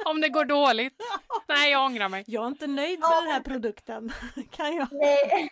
[0.05, 0.95] Om det går dåligt.
[1.49, 2.25] Nej, jag ångrar mig.
[2.27, 4.13] Jag är inte nöjd med den här produkten.
[4.51, 4.89] kan jag.
[4.91, 5.51] Nej.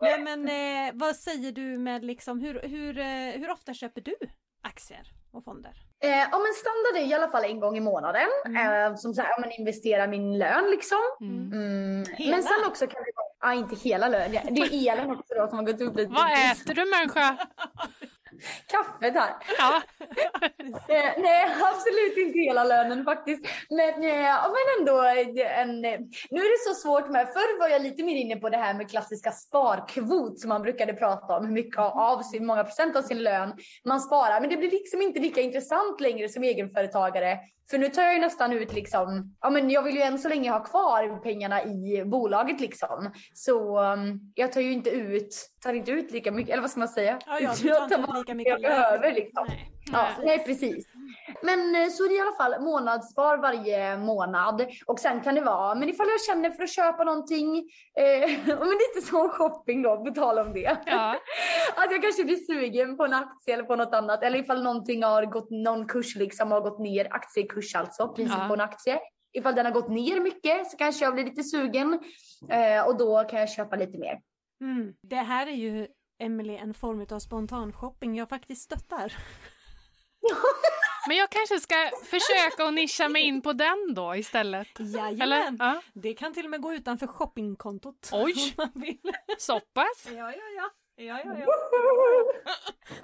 [0.00, 4.16] Nej, men eh, vad säger du med liksom, hur, hur, eh, hur ofta köper du
[4.62, 5.72] aktier och fonder?
[6.02, 8.28] Eh, ja men standard är i alla fall en gång i månaden.
[8.46, 8.92] Mm.
[8.92, 10.98] Eh, som så här, ja, men investera min lön liksom.
[11.20, 11.52] Mm.
[11.52, 12.30] Mm.
[12.30, 15.48] Men sen också kan det vara, ja inte hela lön, det är elen också då
[15.48, 16.12] som har gått upp lite.
[16.12, 17.36] Vad äter du människa?
[18.66, 19.34] Kaffet här.
[19.58, 19.82] Ja.
[20.88, 23.46] Eh, nej, absolut inte hela lönen faktiskt.
[23.70, 27.68] Men, eh, men ändå, eh, en, eh, nu är det så svårt med, förr var
[27.68, 31.46] jag lite mer inne på det här med klassiska sparkvot som man brukade prata om,
[31.46, 33.52] hur mycket av sin, många procent av sin lön
[33.84, 34.40] man sparar.
[34.40, 37.38] Men det blir liksom inte lika intressant längre som egenföretagare.
[37.70, 40.28] För nu tar jag ju nästan ut liksom, ja men jag vill ju än så
[40.28, 43.12] länge ha kvar pengarna i bolaget liksom.
[43.34, 46.80] Så um, jag tar ju inte ut, tar inte ut lika mycket, eller vad ska
[46.80, 47.18] man säga?
[47.26, 49.46] Ja, ja, du tar inte ut lika mycket jag behöver liksom.
[49.48, 49.72] Nej.
[49.92, 50.86] Ja, nej precis.
[51.42, 54.66] Men eh, så är det i alla fall månadsspar varje månad.
[54.86, 57.58] Och sen kan det vara, men ifall jag känner för att köpa någonting,
[57.98, 60.76] eh, men lite som shopping då, på tal om det.
[60.86, 61.10] Ja.
[61.76, 64.22] Att jag kanske blir sugen på en aktie eller på något annat.
[64.22, 68.48] Eller ifall någonting har gått, någon kurs liksom har gått ner, aktiekurs alltså, priset Ja.
[68.48, 68.98] på en aktie.
[69.32, 72.00] Ifall den har gått ner mycket så kanske jag blir lite sugen.
[72.50, 74.20] Eh, och då kan jag köpa lite mer.
[74.60, 74.92] Mm.
[75.02, 75.86] Det här är ju
[76.18, 79.12] Emily en form av spontanshopping jag faktiskt stöttar.
[81.06, 84.68] Men jag kanske ska försöka att nischa mig in på den då istället.
[84.78, 85.22] Jajamän!
[85.22, 85.56] Eller?
[85.58, 85.82] Ja.
[85.92, 88.10] Det kan till och med gå utanför shoppingkontot.
[88.12, 88.34] Oj.
[88.58, 89.12] Om man vill.
[89.38, 90.06] Så pass?
[90.06, 90.70] Ja, ja, ja.
[90.98, 91.46] Ja, ja, ja.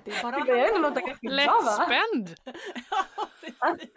[0.04, 1.86] Det är bara Det att låta ganska bra va?
[1.88, 2.36] Lättspänd!
[3.40, 3.90] Precis.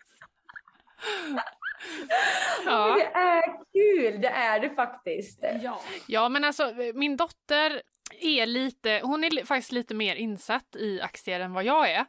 [2.66, 2.96] Ja.
[2.96, 3.44] Det är
[3.74, 5.40] kul, det är det faktiskt.
[5.64, 5.82] Ja.
[6.08, 7.82] ja, men alltså min dotter
[8.20, 12.06] är lite, hon är faktiskt lite mer insatt i aktier än vad jag är.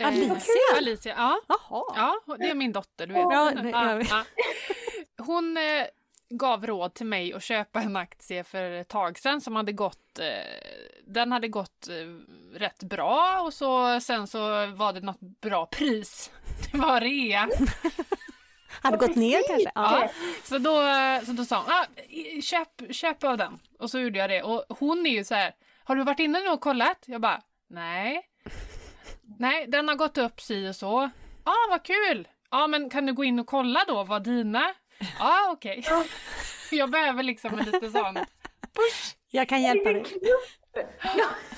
[0.00, 0.54] Eh, Alicia?
[0.76, 1.40] Alicia, ja.
[1.48, 1.84] Jaha.
[2.26, 3.22] Ja, det är min dotter, du vet.
[3.22, 4.10] Ja, Ja, vet.
[4.10, 4.24] ja.
[5.18, 5.84] Hon eh,
[6.30, 10.18] gav råd till mig att köpa en aktie för ett tag sedan som hade gått,
[10.18, 10.26] eh,
[11.06, 16.30] den hade gått eh, rätt bra och så sen så var det något bra pris.
[16.72, 17.48] Det var rea.
[18.82, 19.70] Hade gått ner kanske?
[19.74, 20.08] Ja.
[20.44, 20.82] Så då,
[21.26, 21.86] så då sa hon, ah,
[22.42, 23.58] köp, köp av den.
[23.78, 24.42] Och så gjorde jag det.
[24.42, 26.98] Och hon är ju så här, har du varit inne nu och kollat?
[27.06, 27.40] Jag bara,
[27.70, 28.22] nej.
[29.38, 31.10] Nej, den har gått upp si och så.
[31.44, 32.28] Ja, ah, vad kul!
[32.50, 34.74] Ja, men kan du gå in och kolla då vad dina?
[34.98, 35.84] Ja, ah, okej.
[36.70, 38.14] Jag behöver liksom en lite sån
[38.74, 39.16] push.
[39.30, 40.04] Jag kan hjälpa dig.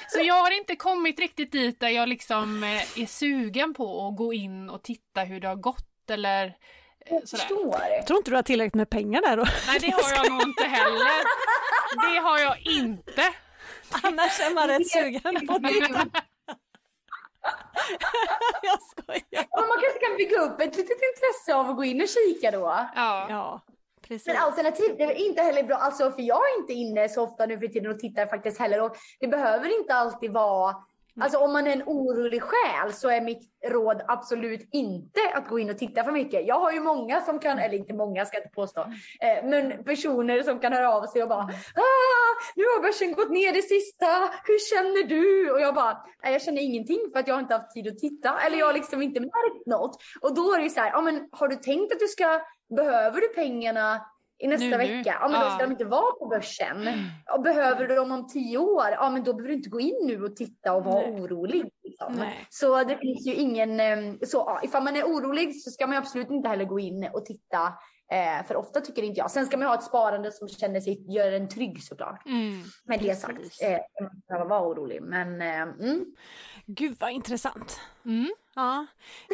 [0.09, 4.16] Så jag har inte kommit riktigt dit där jag liksom eh, är sugen på att
[4.16, 6.53] gå in och titta hur det har gått eller eh,
[7.11, 8.03] Jag förstår.
[8.07, 9.45] Tror inte du har tillräckligt med pengar där då?
[9.66, 11.25] Nej, det har jag nog inte heller.
[12.12, 13.22] Det har jag inte.
[14.03, 16.22] Annars är man rätt sugen på det.
[18.62, 19.47] Jag skojar.
[19.57, 22.51] Men man kanske kan bygga upp ett litet intresse av att gå in och kika
[22.51, 22.88] då.
[22.95, 23.26] Ja.
[23.28, 23.61] Ja,
[24.09, 24.26] precis.
[24.26, 27.47] Men alternativ, det är inte heller bra, alltså för jag är inte inne så ofta
[27.47, 30.74] nu för tiden och tittar faktiskt heller och det behöver inte alltid vara
[31.21, 35.59] Alltså om man är en orolig själ så är mitt råd absolut inte att gå
[35.59, 36.47] in och titta för mycket.
[36.47, 38.81] Jag har ju många som kan, eller inte många ska jag inte påstå,
[39.21, 43.31] eh, men personer som kan höra av sig och bara ah, nu har börsen gått
[43.31, 44.07] ner det sista,
[44.45, 45.51] hur känner du?
[45.53, 47.99] Och jag bara, nej jag känner ingenting för att jag har inte haft tid att
[47.99, 50.03] titta eller jag har liksom inte märkt något.
[50.21, 52.41] Och då är det ju så här, ja men har du tänkt att du ska,
[52.77, 54.01] behöver du pengarna
[54.39, 54.76] i nästa Nu, nu.
[54.97, 55.66] vecka, ja men då ska Ja.
[55.66, 56.89] de inte vara på börsen.
[57.37, 59.97] Och behöver du dem om tio år, ja men då behöver du inte gå in
[60.07, 61.20] nu och titta och vara Nej.
[61.22, 61.70] orolig.
[61.85, 62.24] Liksom.
[62.51, 65.97] Så det finns ju ingen, eh, så ja, ifall man är orolig så ska man
[65.97, 67.72] absolut inte heller gå in och titta.
[68.12, 69.30] Eh, för ofta tycker inte jag.
[69.30, 72.26] Sen ska man ha ett sparande som känner sig, gör en trygg såklart.
[72.26, 72.62] Mm.
[72.84, 73.20] Med det Precis.
[73.22, 75.02] sagt, eh, man behöver vara orolig.
[75.02, 76.05] Men eh, mm.
[76.66, 77.80] Gud vad intressant.
[78.05, 78.30] Mm.
[78.55, 78.86] Ja.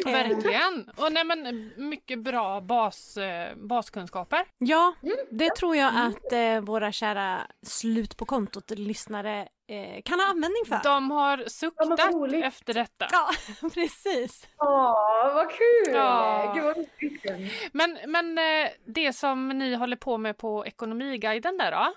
[0.05, 0.89] Eh, Verkligen.
[0.97, 4.45] Och nej, men, mycket bra bas, eh, baskunskaper.
[4.57, 5.15] Ja, Mm.
[5.31, 10.79] det tror jag att eh, våra kära slut på kontot-lyssnare eh, kan ha användning för.
[10.83, 12.45] De har suktat vad roligt.
[12.45, 13.07] efter detta.
[13.11, 13.29] Ja,
[13.73, 14.47] precis.
[14.57, 15.93] Åh, vad kul!
[15.93, 16.53] Ja.
[16.55, 17.37] Gud vad.
[17.71, 21.93] Men, men eh, det som ni håller på med på Ekonomiguiden där då?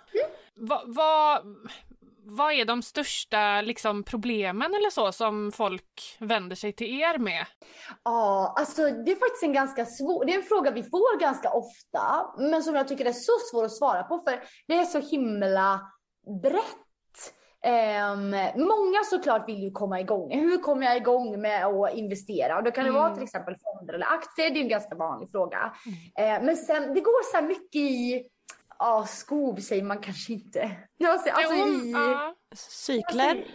[0.54, 1.42] Vad vad
[2.26, 7.46] vad är de största liksom, problemen eller så som folk vänder sig till er med?
[8.04, 11.50] Ja, alltså det är faktiskt en ganska svår, det är en fråga vi får ganska
[11.50, 15.00] ofta, men som jag tycker är så svår att svara på för det är så
[15.00, 15.80] himla
[16.42, 16.83] brett.
[17.66, 20.30] Ehm, många såklart vill ju komma igång.
[20.32, 22.56] Hur kommer jag igång med att investera?
[22.56, 23.02] Och då kan det Mm.
[23.02, 25.74] vara till exempel fonder eller aktier, det är en ganska vanlig fråga.
[26.18, 28.24] Ehm, men sen, det går så här mycket i,
[28.78, 30.70] ja skog säger man kanske inte.
[31.08, 32.34] Alltså, alltså i, ja.
[32.56, 33.46] Cykler.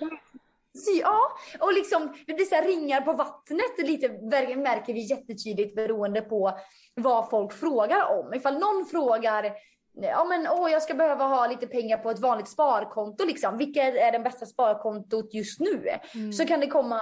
[0.77, 1.19] Så, ja,
[1.59, 4.09] och liksom det blir så här ringar på vattnet lite
[4.57, 6.59] märker vi jättetydligt beroende på
[6.95, 8.33] vad folk frågar om.
[8.33, 9.51] Ifall någon frågar
[9.93, 13.57] Ja men åh jag ska behöva ha lite pengar på ett vanligt sparkonto liksom.
[13.57, 15.89] Vilket är det bästa sparkontot just nu?
[16.15, 16.33] Mm.
[16.33, 17.01] Så kan det komma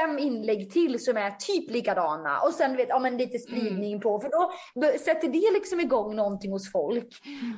[0.00, 4.20] fem inlägg till som är typ likadana och sen vet, ja, men lite spridning på
[4.20, 4.52] för då
[4.98, 7.08] sätter det liksom igång någonting hos folk.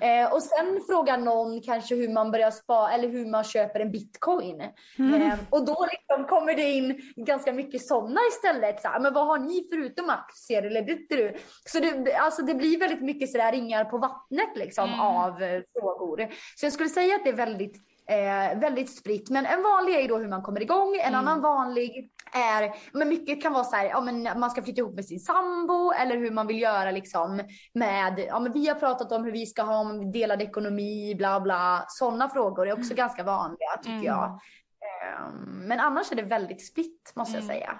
[0.02, 3.90] Eh, och sen frågar någon kanske hur man börjar spara eller hur man köper en
[3.92, 4.62] bitcoin.
[4.98, 5.22] Mm.
[5.22, 8.82] Eh, och då liksom kommer det in ganska mycket sådana istället.
[8.82, 11.34] Så här, men vad har ni förutom aktier eller du, du?
[11.64, 15.00] Så det, alltså det blir väldigt mycket sådär ringar på vattnet liksom Mm.
[15.00, 16.28] av eh, frågor.
[16.56, 17.76] Så jag skulle säga att det är väldigt
[18.08, 19.30] Eh, väldigt spritt.
[19.30, 20.94] Men en vanlig är ju då hur man kommer igång.
[20.96, 21.14] En Mm.
[21.20, 24.94] annan vanlig är, men mycket kan vara så här, ja men man ska flytta ihop
[24.94, 27.40] med sin sambo eller hur man vill göra liksom
[27.74, 31.40] med, ja men vi har pratat om hur vi ska ha om delad ekonomi, bla
[31.40, 31.84] bla.
[31.88, 34.04] Sådana frågor är också ganska vanliga tycker Mm.
[34.04, 34.24] jag.
[34.24, 37.56] Eh, men annars är det väldigt spritt måste jag Mm.
[37.56, 37.78] säga.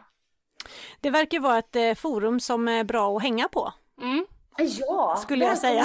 [1.00, 3.72] Det verkar vara ett eh, forum som är bra att hänga på.
[4.02, 4.26] Mm.
[4.78, 5.84] Ja, Skulle jag säga.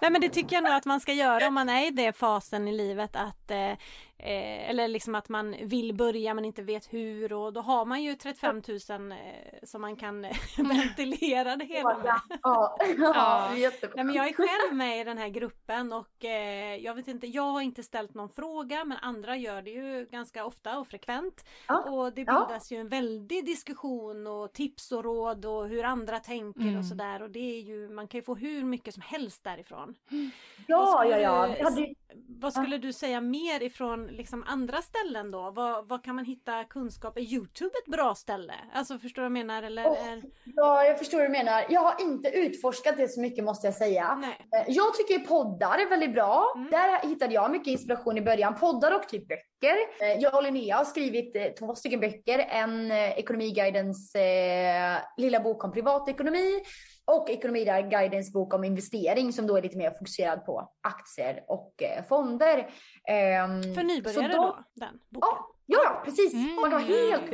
[0.00, 2.12] Nej men det tycker jag nog att man ska göra om man är i den
[2.12, 3.72] fasen i livet att eh,
[4.18, 8.02] eh, eller liksom att man vill börja men inte vet hur och då har man
[8.02, 9.18] ju 35 000 eh,
[9.62, 10.22] som man kan
[10.58, 12.06] ventilera det hela med.
[12.06, 13.50] Ja, ja, Ja.
[13.94, 17.26] Nej men jag är själv med i den här gruppen och eh, jag vet inte,
[17.26, 21.44] jag har inte ställt någon fråga men andra gör det ju ganska ofta och frekvent.
[21.68, 21.90] Ja.
[21.90, 22.46] Och det Ja.
[22.48, 26.78] bildas ju en väldig diskussion och tips och råd och hur andra tänker Mm.
[26.78, 29.94] och sådär och det är ju, man kan ju få hur mycket som helst därifrån.
[30.66, 31.70] Ja, ja, ja.
[31.70, 31.94] du-
[32.28, 35.50] Vad skulle du säga mer ifrån liksom andra ställen då?
[35.50, 37.16] Vad, vad kan man hitta kunskap?
[37.16, 38.54] Är Youtube ett bra ställe?
[38.74, 39.62] Alltså förstår du vad jag menar?
[39.62, 40.08] Eller, Åh.
[40.08, 40.22] är...
[40.44, 41.64] ja, jag förstår vad du menar.
[41.68, 44.14] Jag har inte utforskat det så mycket måste jag säga.
[44.14, 44.46] Nej.
[44.60, 46.52] Eh, Jag tycker poddar är väldigt bra.
[46.56, 46.70] Mm.
[46.70, 48.54] Där hittade jag mycket inspiration i början.
[48.54, 49.44] Poddar och typ böcker.
[49.70, 52.38] Eh, Jag och Linnea har skrivit eh, två stycken böcker.
[52.50, 56.62] En eh, Ekonomiguidens eh, lilla bok om privatekonomi
[57.04, 62.04] och Ekonomiguidens bok om investering som då är lite mer fokuserad på aktier och eh,
[62.04, 62.58] fonder.
[63.08, 64.58] Ehm, För nybörjare de- då?
[64.74, 65.28] Den boken?
[65.30, 66.34] Ja, ja precis.
[66.34, 66.54] Mm.
[66.54, 67.30] Man kan vara helt.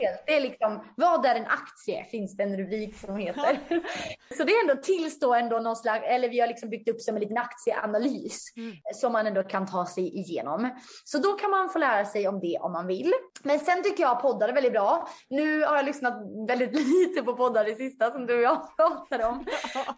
[0.00, 0.22] Helt.
[0.26, 2.04] Det är liksom, vad är en aktie?
[2.04, 3.58] Finns det en rubrik som heter.
[4.36, 7.14] Så det är ändå tillstå ändå någon slags, eller vi har liksom byggt upp som
[7.14, 8.76] en liten aktieanalys Mm.
[8.94, 10.70] som man ändå kan ta sig igenom.
[11.04, 13.12] Så då kan man få lära sig om det om man vill.
[13.42, 15.08] Men sen tycker jag poddar är väldigt bra.
[15.28, 16.14] Nu har jag lyssnat
[16.48, 19.44] väldigt lite på poddar det sista som du och jag pratade om.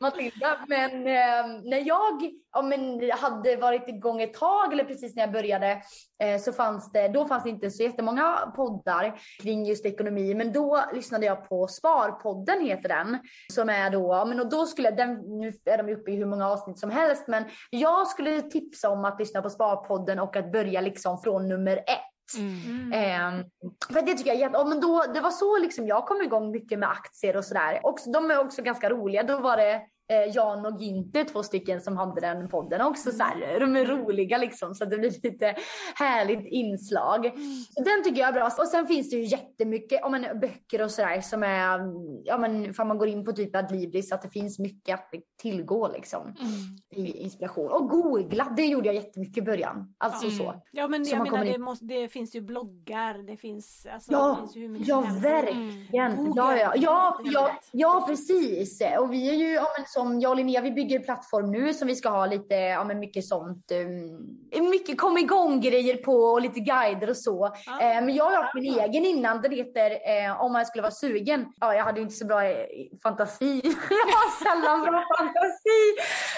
[0.00, 0.58] Matilda.
[0.68, 5.32] Men eh, när jag ja, men, hade varit igång ett tag eller precis när jag
[5.32, 5.82] började
[6.22, 10.34] eh, så fanns det, då fanns det inte så jättemånga poddar kring just ekonomi.
[10.34, 13.18] Men då lyssnade jag på Sparpodden heter den.
[13.52, 16.48] Som är då, men och då skulle den, nu är de uppe i hur många
[16.48, 17.24] avsnitt som helst.
[17.28, 21.76] Men jag skulle tipsa om att lyssna på Sparpodden och att börja liksom från nummer
[21.76, 22.10] ett.
[22.38, 22.92] Mm.
[22.92, 23.44] Ehm,
[23.92, 26.50] för det tycker jag är ja, men då, Det var så liksom jag kom igång
[26.50, 27.80] mycket med aktier och sådär.
[28.12, 29.22] De är också ganska roliga.
[29.22, 29.80] Då var det eh,
[30.34, 33.10] Jan och Günther, två stycken som hade den podden också.
[33.10, 35.54] Så här, de är roliga liksom så det blir lite
[35.94, 37.30] härligt inslag.
[37.70, 38.44] Så den tycker jag är bra.
[38.58, 41.80] Och sen finns det ju jättemycket om man, böcker och sådär som är,
[42.24, 45.10] ja men för man går in på typ Adlibris att det finns mycket att
[45.42, 47.06] tillgå liksom Mm.
[47.06, 47.70] i inspiration.
[47.70, 49.94] Och googla, det gjorde jag jättemycket i början.
[49.98, 50.38] Alltså Mm.
[50.38, 50.62] så.
[50.72, 54.28] Ja men Så jag menar det, måste, det finns ju bloggar, det finns, alltså, Ja,
[54.30, 56.16] det finns ju hur mycket Ja, verkligen.
[56.16, 56.32] Google.
[56.42, 58.82] Ja, ja, ja, ja, ja, precis.
[59.00, 61.88] Och vi är ju, ja, men som jag och Linnea, vi bygger plattform nu som
[61.88, 66.40] vi ska ha lite, ja men mycket sånt, um, mycket kom igång grejer på och
[66.40, 67.54] lite guider och så.
[67.66, 67.80] Ja.
[67.80, 70.92] Eh, men jag har haft min egen innan, den heter eh, Om man skulle vara
[70.92, 71.46] sugen.
[71.60, 72.66] Ja, jag hade ju inte så bra eh,
[73.02, 73.60] fantasi.
[73.90, 75.96] jag har sällan bra fantasi.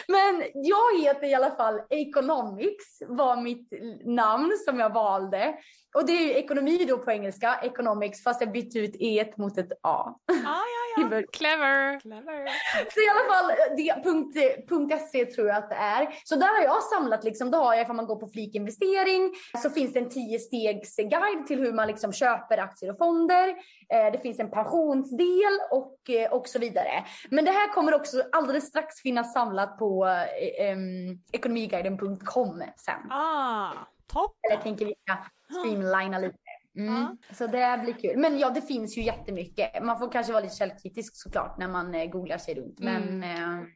[0.09, 3.69] Men jag heter i alla fall Economics, var mitt
[4.05, 5.55] namn som jag valde.
[5.95, 9.59] Och det är ju ekonomi då på engelska, economics, fast jag bytte ut e mot
[9.59, 10.15] ett a.
[10.27, 12.01] Ja, ja, Clever!
[12.01, 12.47] Clever.
[12.95, 14.37] Så i alla fall, det, punkt,
[14.69, 16.09] punkt .se tror jag att det är.
[16.25, 19.35] Så där har jag samlat, liksom, då har jag ifall man går på flik investering,
[19.63, 23.49] så finns det en 10 stegs guide till hur man liksom köper aktier och fonder.
[23.93, 27.05] Eh, det finns en pensionsdel och, eh, och så vidare.
[27.31, 33.11] Men det här kommer också alldeles strax finnas samlat på eh, em, ekonomiguiden.com sen.
[33.11, 33.73] Ah,
[34.13, 34.37] topp.
[34.51, 35.17] Eller tänker vi ska
[35.61, 36.46] streamlina lite.
[36.77, 36.95] Mm.
[36.95, 37.17] Ja.
[37.35, 38.17] Så det blir kul.
[38.21, 39.83] Men ja, det finns ju jättemycket.
[39.85, 42.79] Man får kanske vara lite källkritisk såklart när man eh, googlar sig runt.
[42.81, 43.23] Men Mm.
[43.23, 43.67] eh,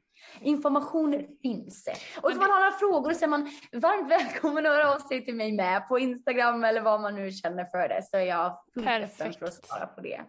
[0.40, 1.88] information finns.
[2.22, 5.24] Och om man har några frågor så är man varmt välkommen att höra av sig
[5.24, 8.02] till mig med på Instagram eller vad man nu känner för det.
[8.10, 8.52] Så är jag
[8.84, 9.38] Perfekt.
[9.38, 10.20] för att svara på det.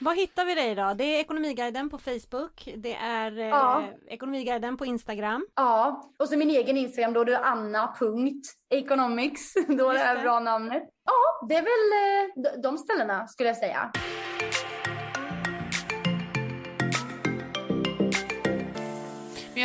[0.00, 0.94] Var hittar vi dig då?
[0.94, 2.68] Det är Ekonomiguiden på Facebook.
[2.76, 3.82] Det är eh, Ja.
[4.08, 5.46] Ekonomiguiden på Instagram.
[5.54, 9.54] Ja, och så min egen Instagram då, det är anna.economics.
[9.68, 10.82] Då är det här bra namnet.
[11.04, 13.90] Ja, det är väl eh, de- de ställena skulle jag säga.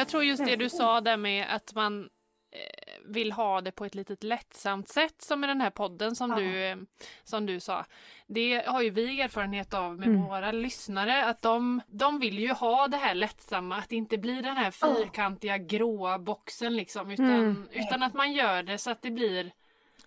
[0.01, 2.09] Jag tror just det du sa där med att man
[2.53, 6.29] eh, vill ha det på ett litet lättsamt sätt som i den här podden som,
[6.31, 6.35] Ja.
[6.37, 6.77] du, eh,
[7.23, 7.85] som du sa.
[8.27, 10.21] Det har ju vi erfarenhet av med Mm.
[10.23, 14.41] våra lyssnare att de, de vill ju ha det här lättsamma, att det inte blir
[14.41, 17.67] den här fyrkantiga gråa boxen liksom utan, Mm.
[17.71, 19.51] utan att man gör det så att det blir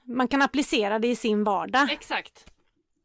[0.03, 1.91] Man kan applicera det i sin vardag.
[1.93, 2.51] exakt.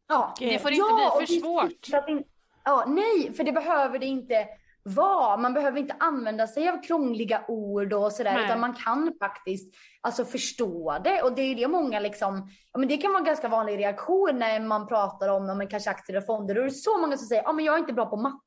[0.07, 1.85] Ja, Det får inte Ja, bli för svårt.
[1.89, 2.23] för att in-
[2.63, 4.47] Ja, nej, för det behöver det inte
[4.89, 5.37] vara.
[5.37, 8.45] Man behöver inte använda sig av krångliga ord och sådär, Nej.
[8.45, 11.21] utan man kan faktiskt alltså, förstå det.
[11.21, 14.39] Och det är det många liksom, ja, men det kan vara en ganska vanlig reaktion
[14.39, 16.55] när man pratar om, ja, men kanske aktier och fonder.
[16.55, 18.39] Är det så många som säger, ja men jag är inte bra på matte.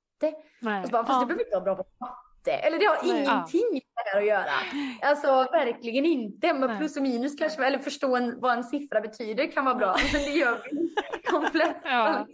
[0.61, 0.81] Nej.
[0.81, 1.21] Och så bara, Fast Ja.
[1.21, 2.17] du behöver inte vara bra på matte.
[2.51, 3.11] Eller det har Nej.
[3.11, 4.53] ingenting med det här att göra.
[5.03, 6.53] Alltså verkligen inte.
[6.53, 9.97] Men plus och minus kanske, eller förstå en, vad en siffra betyder kan vara bra.
[10.13, 10.93] Men det gör vi
[11.51, 11.81] flesta.
[11.85, 12.27] Ja.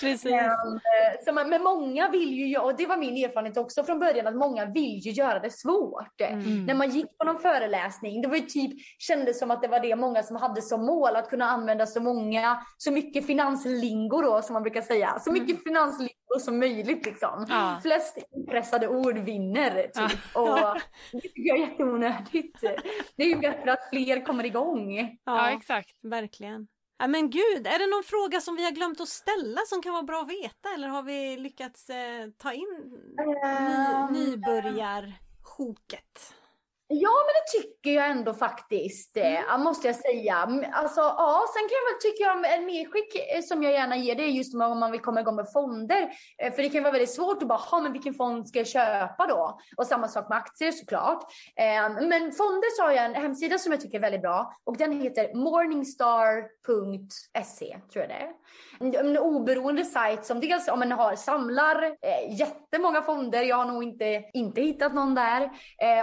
[0.00, 0.26] Precis.
[0.26, 0.80] Ehm,
[1.26, 4.36] eh, man, men många vill ju, och det var min erfarenhet också från början, att
[4.36, 6.20] många vill ju göra det svårt.
[6.20, 6.66] Mm.
[6.66, 9.80] När man gick på någon föreläsning, det var ju typ, kändes som att det var
[9.80, 14.42] det många som hade som mål, att kunna använda så många, så mycket finanslingo då
[14.42, 17.46] som man brukar säga, så mycket finanslingo som möjligt liksom.
[17.48, 17.78] Ja.
[17.82, 20.18] Flest inpressade ord vinner typ.
[20.36, 20.80] Och
[21.12, 22.60] det tycker jag är jätteonödigt.
[23.16, 24.96] Det är ju bättre att fler kommer igång.
[24.98, 25.90] ja, Ja, exakt.
[26.02, 26.68] verkligen.
[26.98, 29.92] Ja, men gud, är det någon fråga som vi har glömt att ställa som kan
[29.92, 32.98] vara bra att veta eller har vi lyckats eh, ta in
[33.44, 34.12] Ehm.
[34.12, 36.34] ny, nybörjarsjoket?
[36.90, 40.36] Ja, men det tycker jag ändå faktiskt, eh, måste jag säga.
[40.72, 44.14] Alltså, ja, sen kan jag väl tycka jag en medskick eh, som jag gärna ger
[44.14, 46.10] det är just om man vill komma igång med fonder.
[46.42, 48.66] Eh, För det kan vara väldigt svårt att bara, ha men vilken fond ska jag
[48.66, 49.58] köpa då?
[49.76, 51.22] Och samma sak med aktier såklart.
[51.56, 54.76] Eh, Men fonder så har jag en hemsida som jag tycker är väldigt bra och
[54.76, 58.32] den heter morningstar.se tror jag det är.
[59.00, 61.96] En oberoende sajt som dels om man har samlar
[62.30, 65.50] jättemånga fonder, jag har nog inte, inte hittat någon där,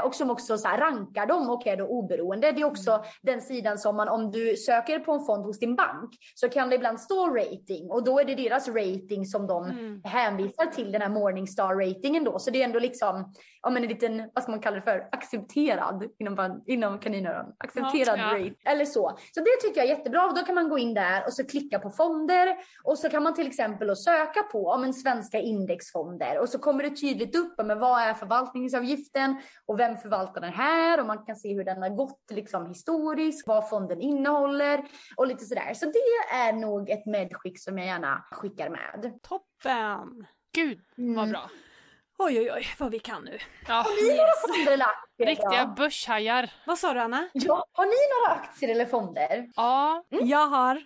[0.04, 2.52] och som också så här rankar dem och är då oberoende.
[2.52, 5.76] Det är också den sidan som man om du söker på en fond hos din
[5.76, 9.66] bank så kan det ibland stå rating och då är det deras rating som de
[9.66, 10.02] Mm.
[10.04, 12.40] hänvisar till den här Morningstar ratingen då.
[12.40, 15.08] Så det är ändå liksom ja, men en liten, vad ska man kalla det för,
[15.12, 17.54] accepterad inom, inom kaninöron.
[17.58, 18.46] Accepterad Ja, ja.
[18.46, 19.18] rate eller så.
[19.34, 21.44] Så det tycker jag är jättebra och då kan man gå in där och så
[21.46, 26.40] klicka på fonder och så kan man till exempel söka på om en svenska indexfonder
[26.40, 30.65] och så kommer det tydligt upp med vad är förvaltningsavgiften och vem förvaltar den här
[31.00, 34.84] och man kan se hur den har gått liksom historiskt, vad fonden innehåller
[35.16, 35.74] och lite sådär.
[35.74, 39.20] Så det är nog ett medskick som jag gärna skickar med.
[39.24, 40.28] Toppen!
[40.56, 41.30] Gud vad Mm.
[41.32, 41.50] bra.
[42.18, 43.38] Oj, oj, oj, vad vi kan nu.
[43.68, 43.86] Ja.
[44.48, 45.28] Fonder eller aktier?
[45.28, 45.62] Riktiga?
[45.62, 45.76] Mm.
[45.76, 46.50] börshajar.
[46.66, 47.30] Vad sa du Anna?
[47.34, 47.92] Ja, har ni
[48.30, 49.50] några aktier eller fonder?
[49.56, 50.84] Ja, Jag har.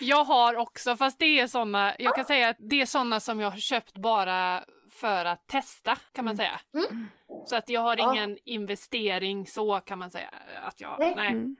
[0.00, 3.40] jag har också fast det är såna, jag kan säga att det är såna som
[3.40, 6.60] jag har köpt bara för att testa kan man säga.
[6.74, 7.06] Mm.
[7.46, 8.12] Så att jag har Ja.
[8.14, 10.30] ingen investering så kan man säga.
[10.62, 11.12] Att jag, Nej.
[11.16, 11.28] nej.
[11.28, 11.56] Mm.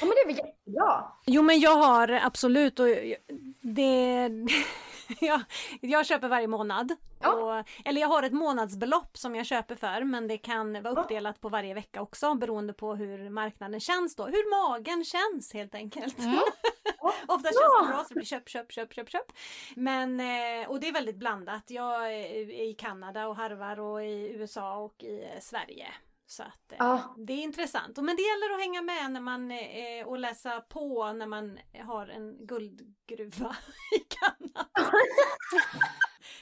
[0.00, 1.12] Ja, men det är väl jättebra.
[1.26, 2.86] Jo men jag har absolut och
[3.60, 4.30] det...
[5.20, 5.40] jag,
[5.80, 6.96] jag köper varje månad.
[7.20, 7.32] Ja.
[7.32, 11.40] Och, eller jag har ett månadsbelopp som jag köper för men det kan vara uppdelat
[11.40, 14.26] på varje vecka också beroende på hur marknaden känns då.
[14.26, 16.18] Hur magen känns helt enkelt.
[16.18, 16.34] Mm.
[17.26, 19.32] Ofta känns det bra så det blir köp, köp, köp, köp, köp.
[19.76, 21.70] Men, eh, och det är väldigt blandat.
[21.70, 25.88] Jag är i Kanada och harvar och i USA och i eh, Sverige.
[26.30, 27.14] Så att eh, Ja.
[27.18, 27.96] det är intressant.
[27.96, 32.06] Men det gäller att hänga med när man, eh, och läsa på när man har
[32.06, 33.56] en guldgruva
[33.96, 34.68] i Kanada.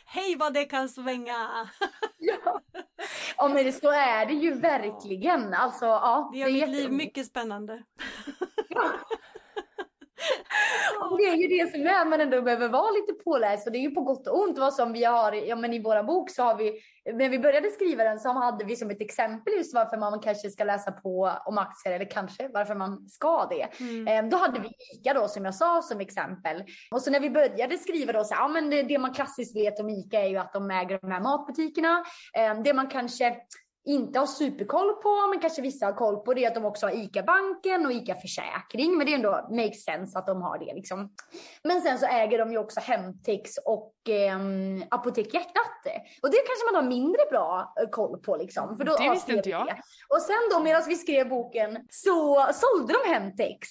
[0.06, 1.68] Hej vad det kan svänga!
[2.18, 2.60] Ja.
[3.36, 5.54] ja, men det- så är det ju verkligen.
[5.54, 7.82] Alltså, ja, Det gör är mitt liv mycket spännande.
[11.10, 13.78] Och Det är ju det som är, man ändå behöver vara lite påläst och det
[13.78, 16.30] är ju på gott och ont vad som vi har, ja men i våra bok
[16.30, 16.80] så har vi,
[17.12, 20.50] när vi började skriva den så hade vi som ett exempel just varför man kanske
[20.50, 23.68] ska läsa på om aktier eller kanske varför man ska det.
[23.80, 24.24] Mm.
[24.24, 26.64] Eh, Då hade vi ICA då som jag sa som exempel.
[26.90, 29.80] Och så när vi började skriva då så ja men det, det man klassiskt vet
[29.80, 32.04] om ICA är ju att de äger de här matbutikerna.
[32.36, 33.36] Eh, Det man kanske
[33.86, 36.86] inte har superkoll på, men kanske vissa har koll på det är att de också
[36.86, 38.96] har ICA-banken och ICA-försäkring.
[38.98, 41.10] Men det är ändå makes sense att de har det liksom.
[41.64, 45.86] Men sen så äger de ju också Hemtex och ehm, Apotek Hjärtat.
[46.22, 48.76] Och det kanske man har mindre bra eh, koll på liksom.
[48.76, 49.66] För då Det visste inte jag.
[49.66, 49.76] det.
[50.14, 53.68] Och sen då medan vi skrev boken så sålde de Hemtex.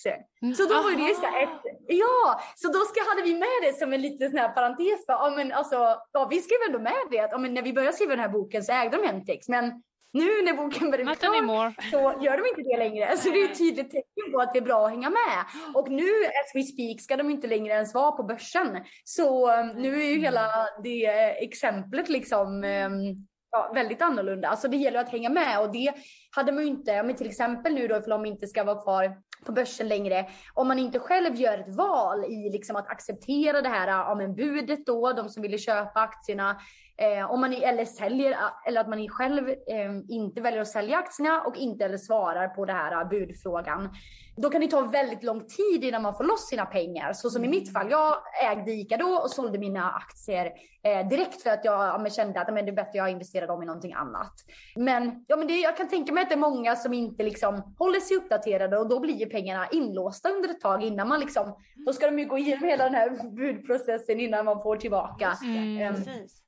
[0.53, 3.93] Så då var det så ett, ja, så då ska, hade vi med det som
[3.93, 5.07] en liten sån här parentes.
[5.07, 5.75] Bara, ja, men alltså,
[6.11, 8.29] ja, vi skrev ändå med det att ja, men när vi började skriva den här
[8.29, 9.49] boken så ägde de Hemtex.
[9.49, 9.83] Men
[10.13, 13.17] nu när boken börjar bli klar så gör de inte det längre.
[13.17, 15.45] Så det är ett tydligt tecken på att det är bra att hänga med.
[15.73, 18.83] Och nu as we speak ska de inte längre ens vara på börsen.
[19.03, 20.49] Så um, nu är ju hela
[20.83, 21.05] det
[21.43, 24.47] exemplet liksom um, ja, väldigt annorlunda.
[24.47, 25.93] Alltså det gäller att hänga med och det
[26.35, 29.17] hade man ju inte, men till exempel nu då för de inte ska vara kvar
[29.45, 30.25] på börsen längre.
[30.53, 34.35] Om man inte själv gör ett val i liksom att acceptera det här ja, men
[34.35, 36.61] budet då, de som ville köpa aktierna.
[36.97, 38.37] Eh, om man eller säljer
[38.67, 42.65] eller att man själv eh, inte väljer att sälja aktierna och inte eller svarar på
[42.65, 43.89] det här eh, budfrågan.
[44.37, 47.13] Då kan det ta väldigt lång tid innan man får loss sina pengar.
[47.13, 48.15] Så som i mitt fall, jag
[48.51, 50.51] ägde ICA då och sålde mina aktier
[50.83, 53.47] eh, direkt för att jag ja, kände att men det är bättre att jag investerar
[53.47, 54.33] dem i någonting annat.
[54.75, 57.75] Men, ja, men det, jag kan tänka mig att det är många som inte liksom
[57.79, 61.55] håller sig uppdaterade och då blir ju pengarna inlåsta under ett tag innan man liksom,
[61.85, 65.81] då ska de ju gå igenom hela den här budprocessen innan man får tillbaka Mm.
[65.81, 65.99] eh,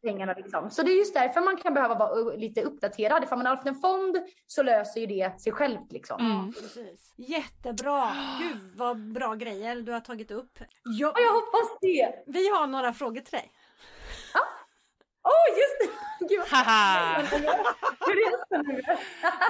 [0.01, 0.69] pengarna Liksom.
[0.69, 3.23] Så det är just därför man kan behöva vara lite uppdaterad.
[3.23, 4.17] Ifall man har haft en fond
[4.47, 5.91] så löser ju det sig självt.
[5.91, 6.21] Liksom.
[6.21, 6.53] Mm.
[6.53, 7.13] Precis.
[7.17, 8.11] Jättebra!
[8.39, 10.59] Gud vad bra grejer du har tagit upp.
[10.83, 12.23] Jag, Ja, jag hoppas det.
[12.27, 13.51] vi har några frågor till dig.
[15.27, 15.87] Åh, oh, just det!
[16.29, 16.47] Gud, är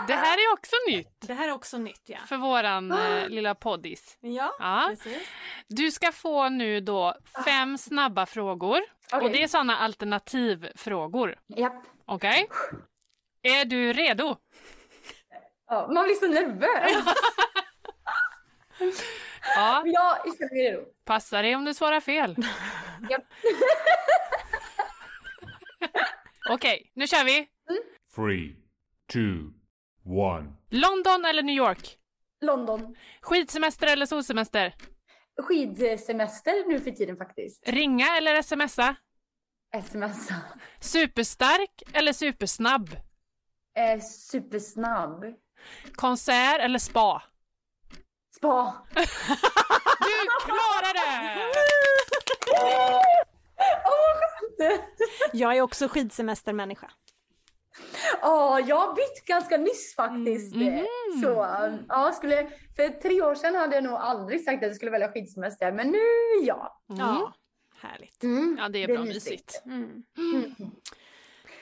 [0.07, 2.17] det här är också nytt Det här är också nytt ja.
[2.27, 4.17] för våran eh, lilla poddis.
[4.19, 4.85] Ja, Ja.
[4.89, 5.27] precis.
[5.67, 7.15] Du ska få nu då
[7.45, 8.77] fem snabba frågor.
[9.11, 9.29] Och Okej.
[9.29, 11.35] det är såna alternativfrågor.
[11.47, 11.83] Japp.
[12.05, 12.49] Okej?
[13.41, 14.35] Är du redo?
[15.69, 17.03] Ja, man blir så nervös.
[19.55, 20.81] Ja, Ja, jag känner mig redo.
[21.05, 22.35] passa dig om du svarar fel.
[23.09, 23.23] Japp.
[26.49, 27.47] Okej, nu kör vi.
[28.15, 28.55] Three,
[29.13, 29.53] two,
[30.05, 30.53] one.
[30.69, 31.97] London eller New York?
[32.41, 32.95] London.
[33.21, 34.73] Skidsemester eller solsemester?
[35.41, 37.69] Skidsemester nu för tiden faktiskt.
[37.69, 38.95] Ringa eller smsa?
[39.75, 40.29] Sms.
[40.79, 42.89] Superstark eller supersnabb?
[43.77, 45.25] Eh, supersnabb.
[45.95, 47.23] Konsert eller spa?
[48.35, 48.85] Spa.
[49.99, 51.37] Du klarar det!
[54.57, 54.81] Skönt!
[55.33, 56.91] Jag är också skidsemestermänniska.
[58.21, 60.55] Ja, jag har bytt ganska nyss faktiskt.
[60.55, 60.85] Mm.
[61.23, 61.47] Så
[61.87, 65.11] ja, skulle, för tre år sedan hade jag nog aldrig sagt att jag skulle välja
[65.11, 65.97] skidsemester, men nu
[66.45, 66.81] ja.
[66.87, 67.33] Ja,
[67.81, 68.23] härligt.
[68.23, 68.57] Mm.
[68.59, 69.61] Ja, det är bra mysigt.
[69.65, 70.03] Mm.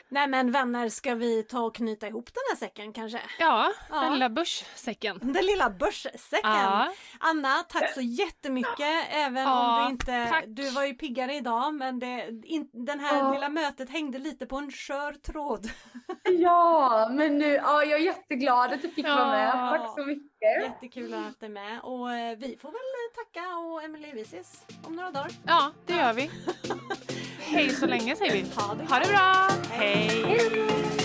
[0.10, 3.22] Nej men vänner, ska vi ta och knyta ihop den här säcken kanske?
[3.40, 4.02] Ja, Ja.
[4.02, 5.20] den lilla börssäcken.
[5.22, 6.40] Den lilla börssäcken.
[6.52, 6.94] Ja.
[7.20, 9.08] Anna, tack så jättemycket.
[9.10, 10.44] Även Ja, om du inte, tack.
[10.48, 13.34] du var ju piggare idag men det, in, den här Ja.
[13.34, 15.70] lilla mötet hängde lite på en skör tråd.
[16.24, 19.52] Ja, men nu, ja, jag är jätteglad att du fick vara med.
[19.54, 20.32] Tack så mycket.
[20.62, 24.14] Jättekul att ha haft dig med och eh, vi får väl eh, tacka och Emelie
[24.14, 25.32] vi ses om några dagar.
[25.46, 26.32] Ja, det gör vi.
[27.40, 28.46] Hej så länge säger vi.
[28.56, 29.48] Ha det Ha det bra!
[29.72, 30.24] Hej!
[30.26, 31.05] Hej!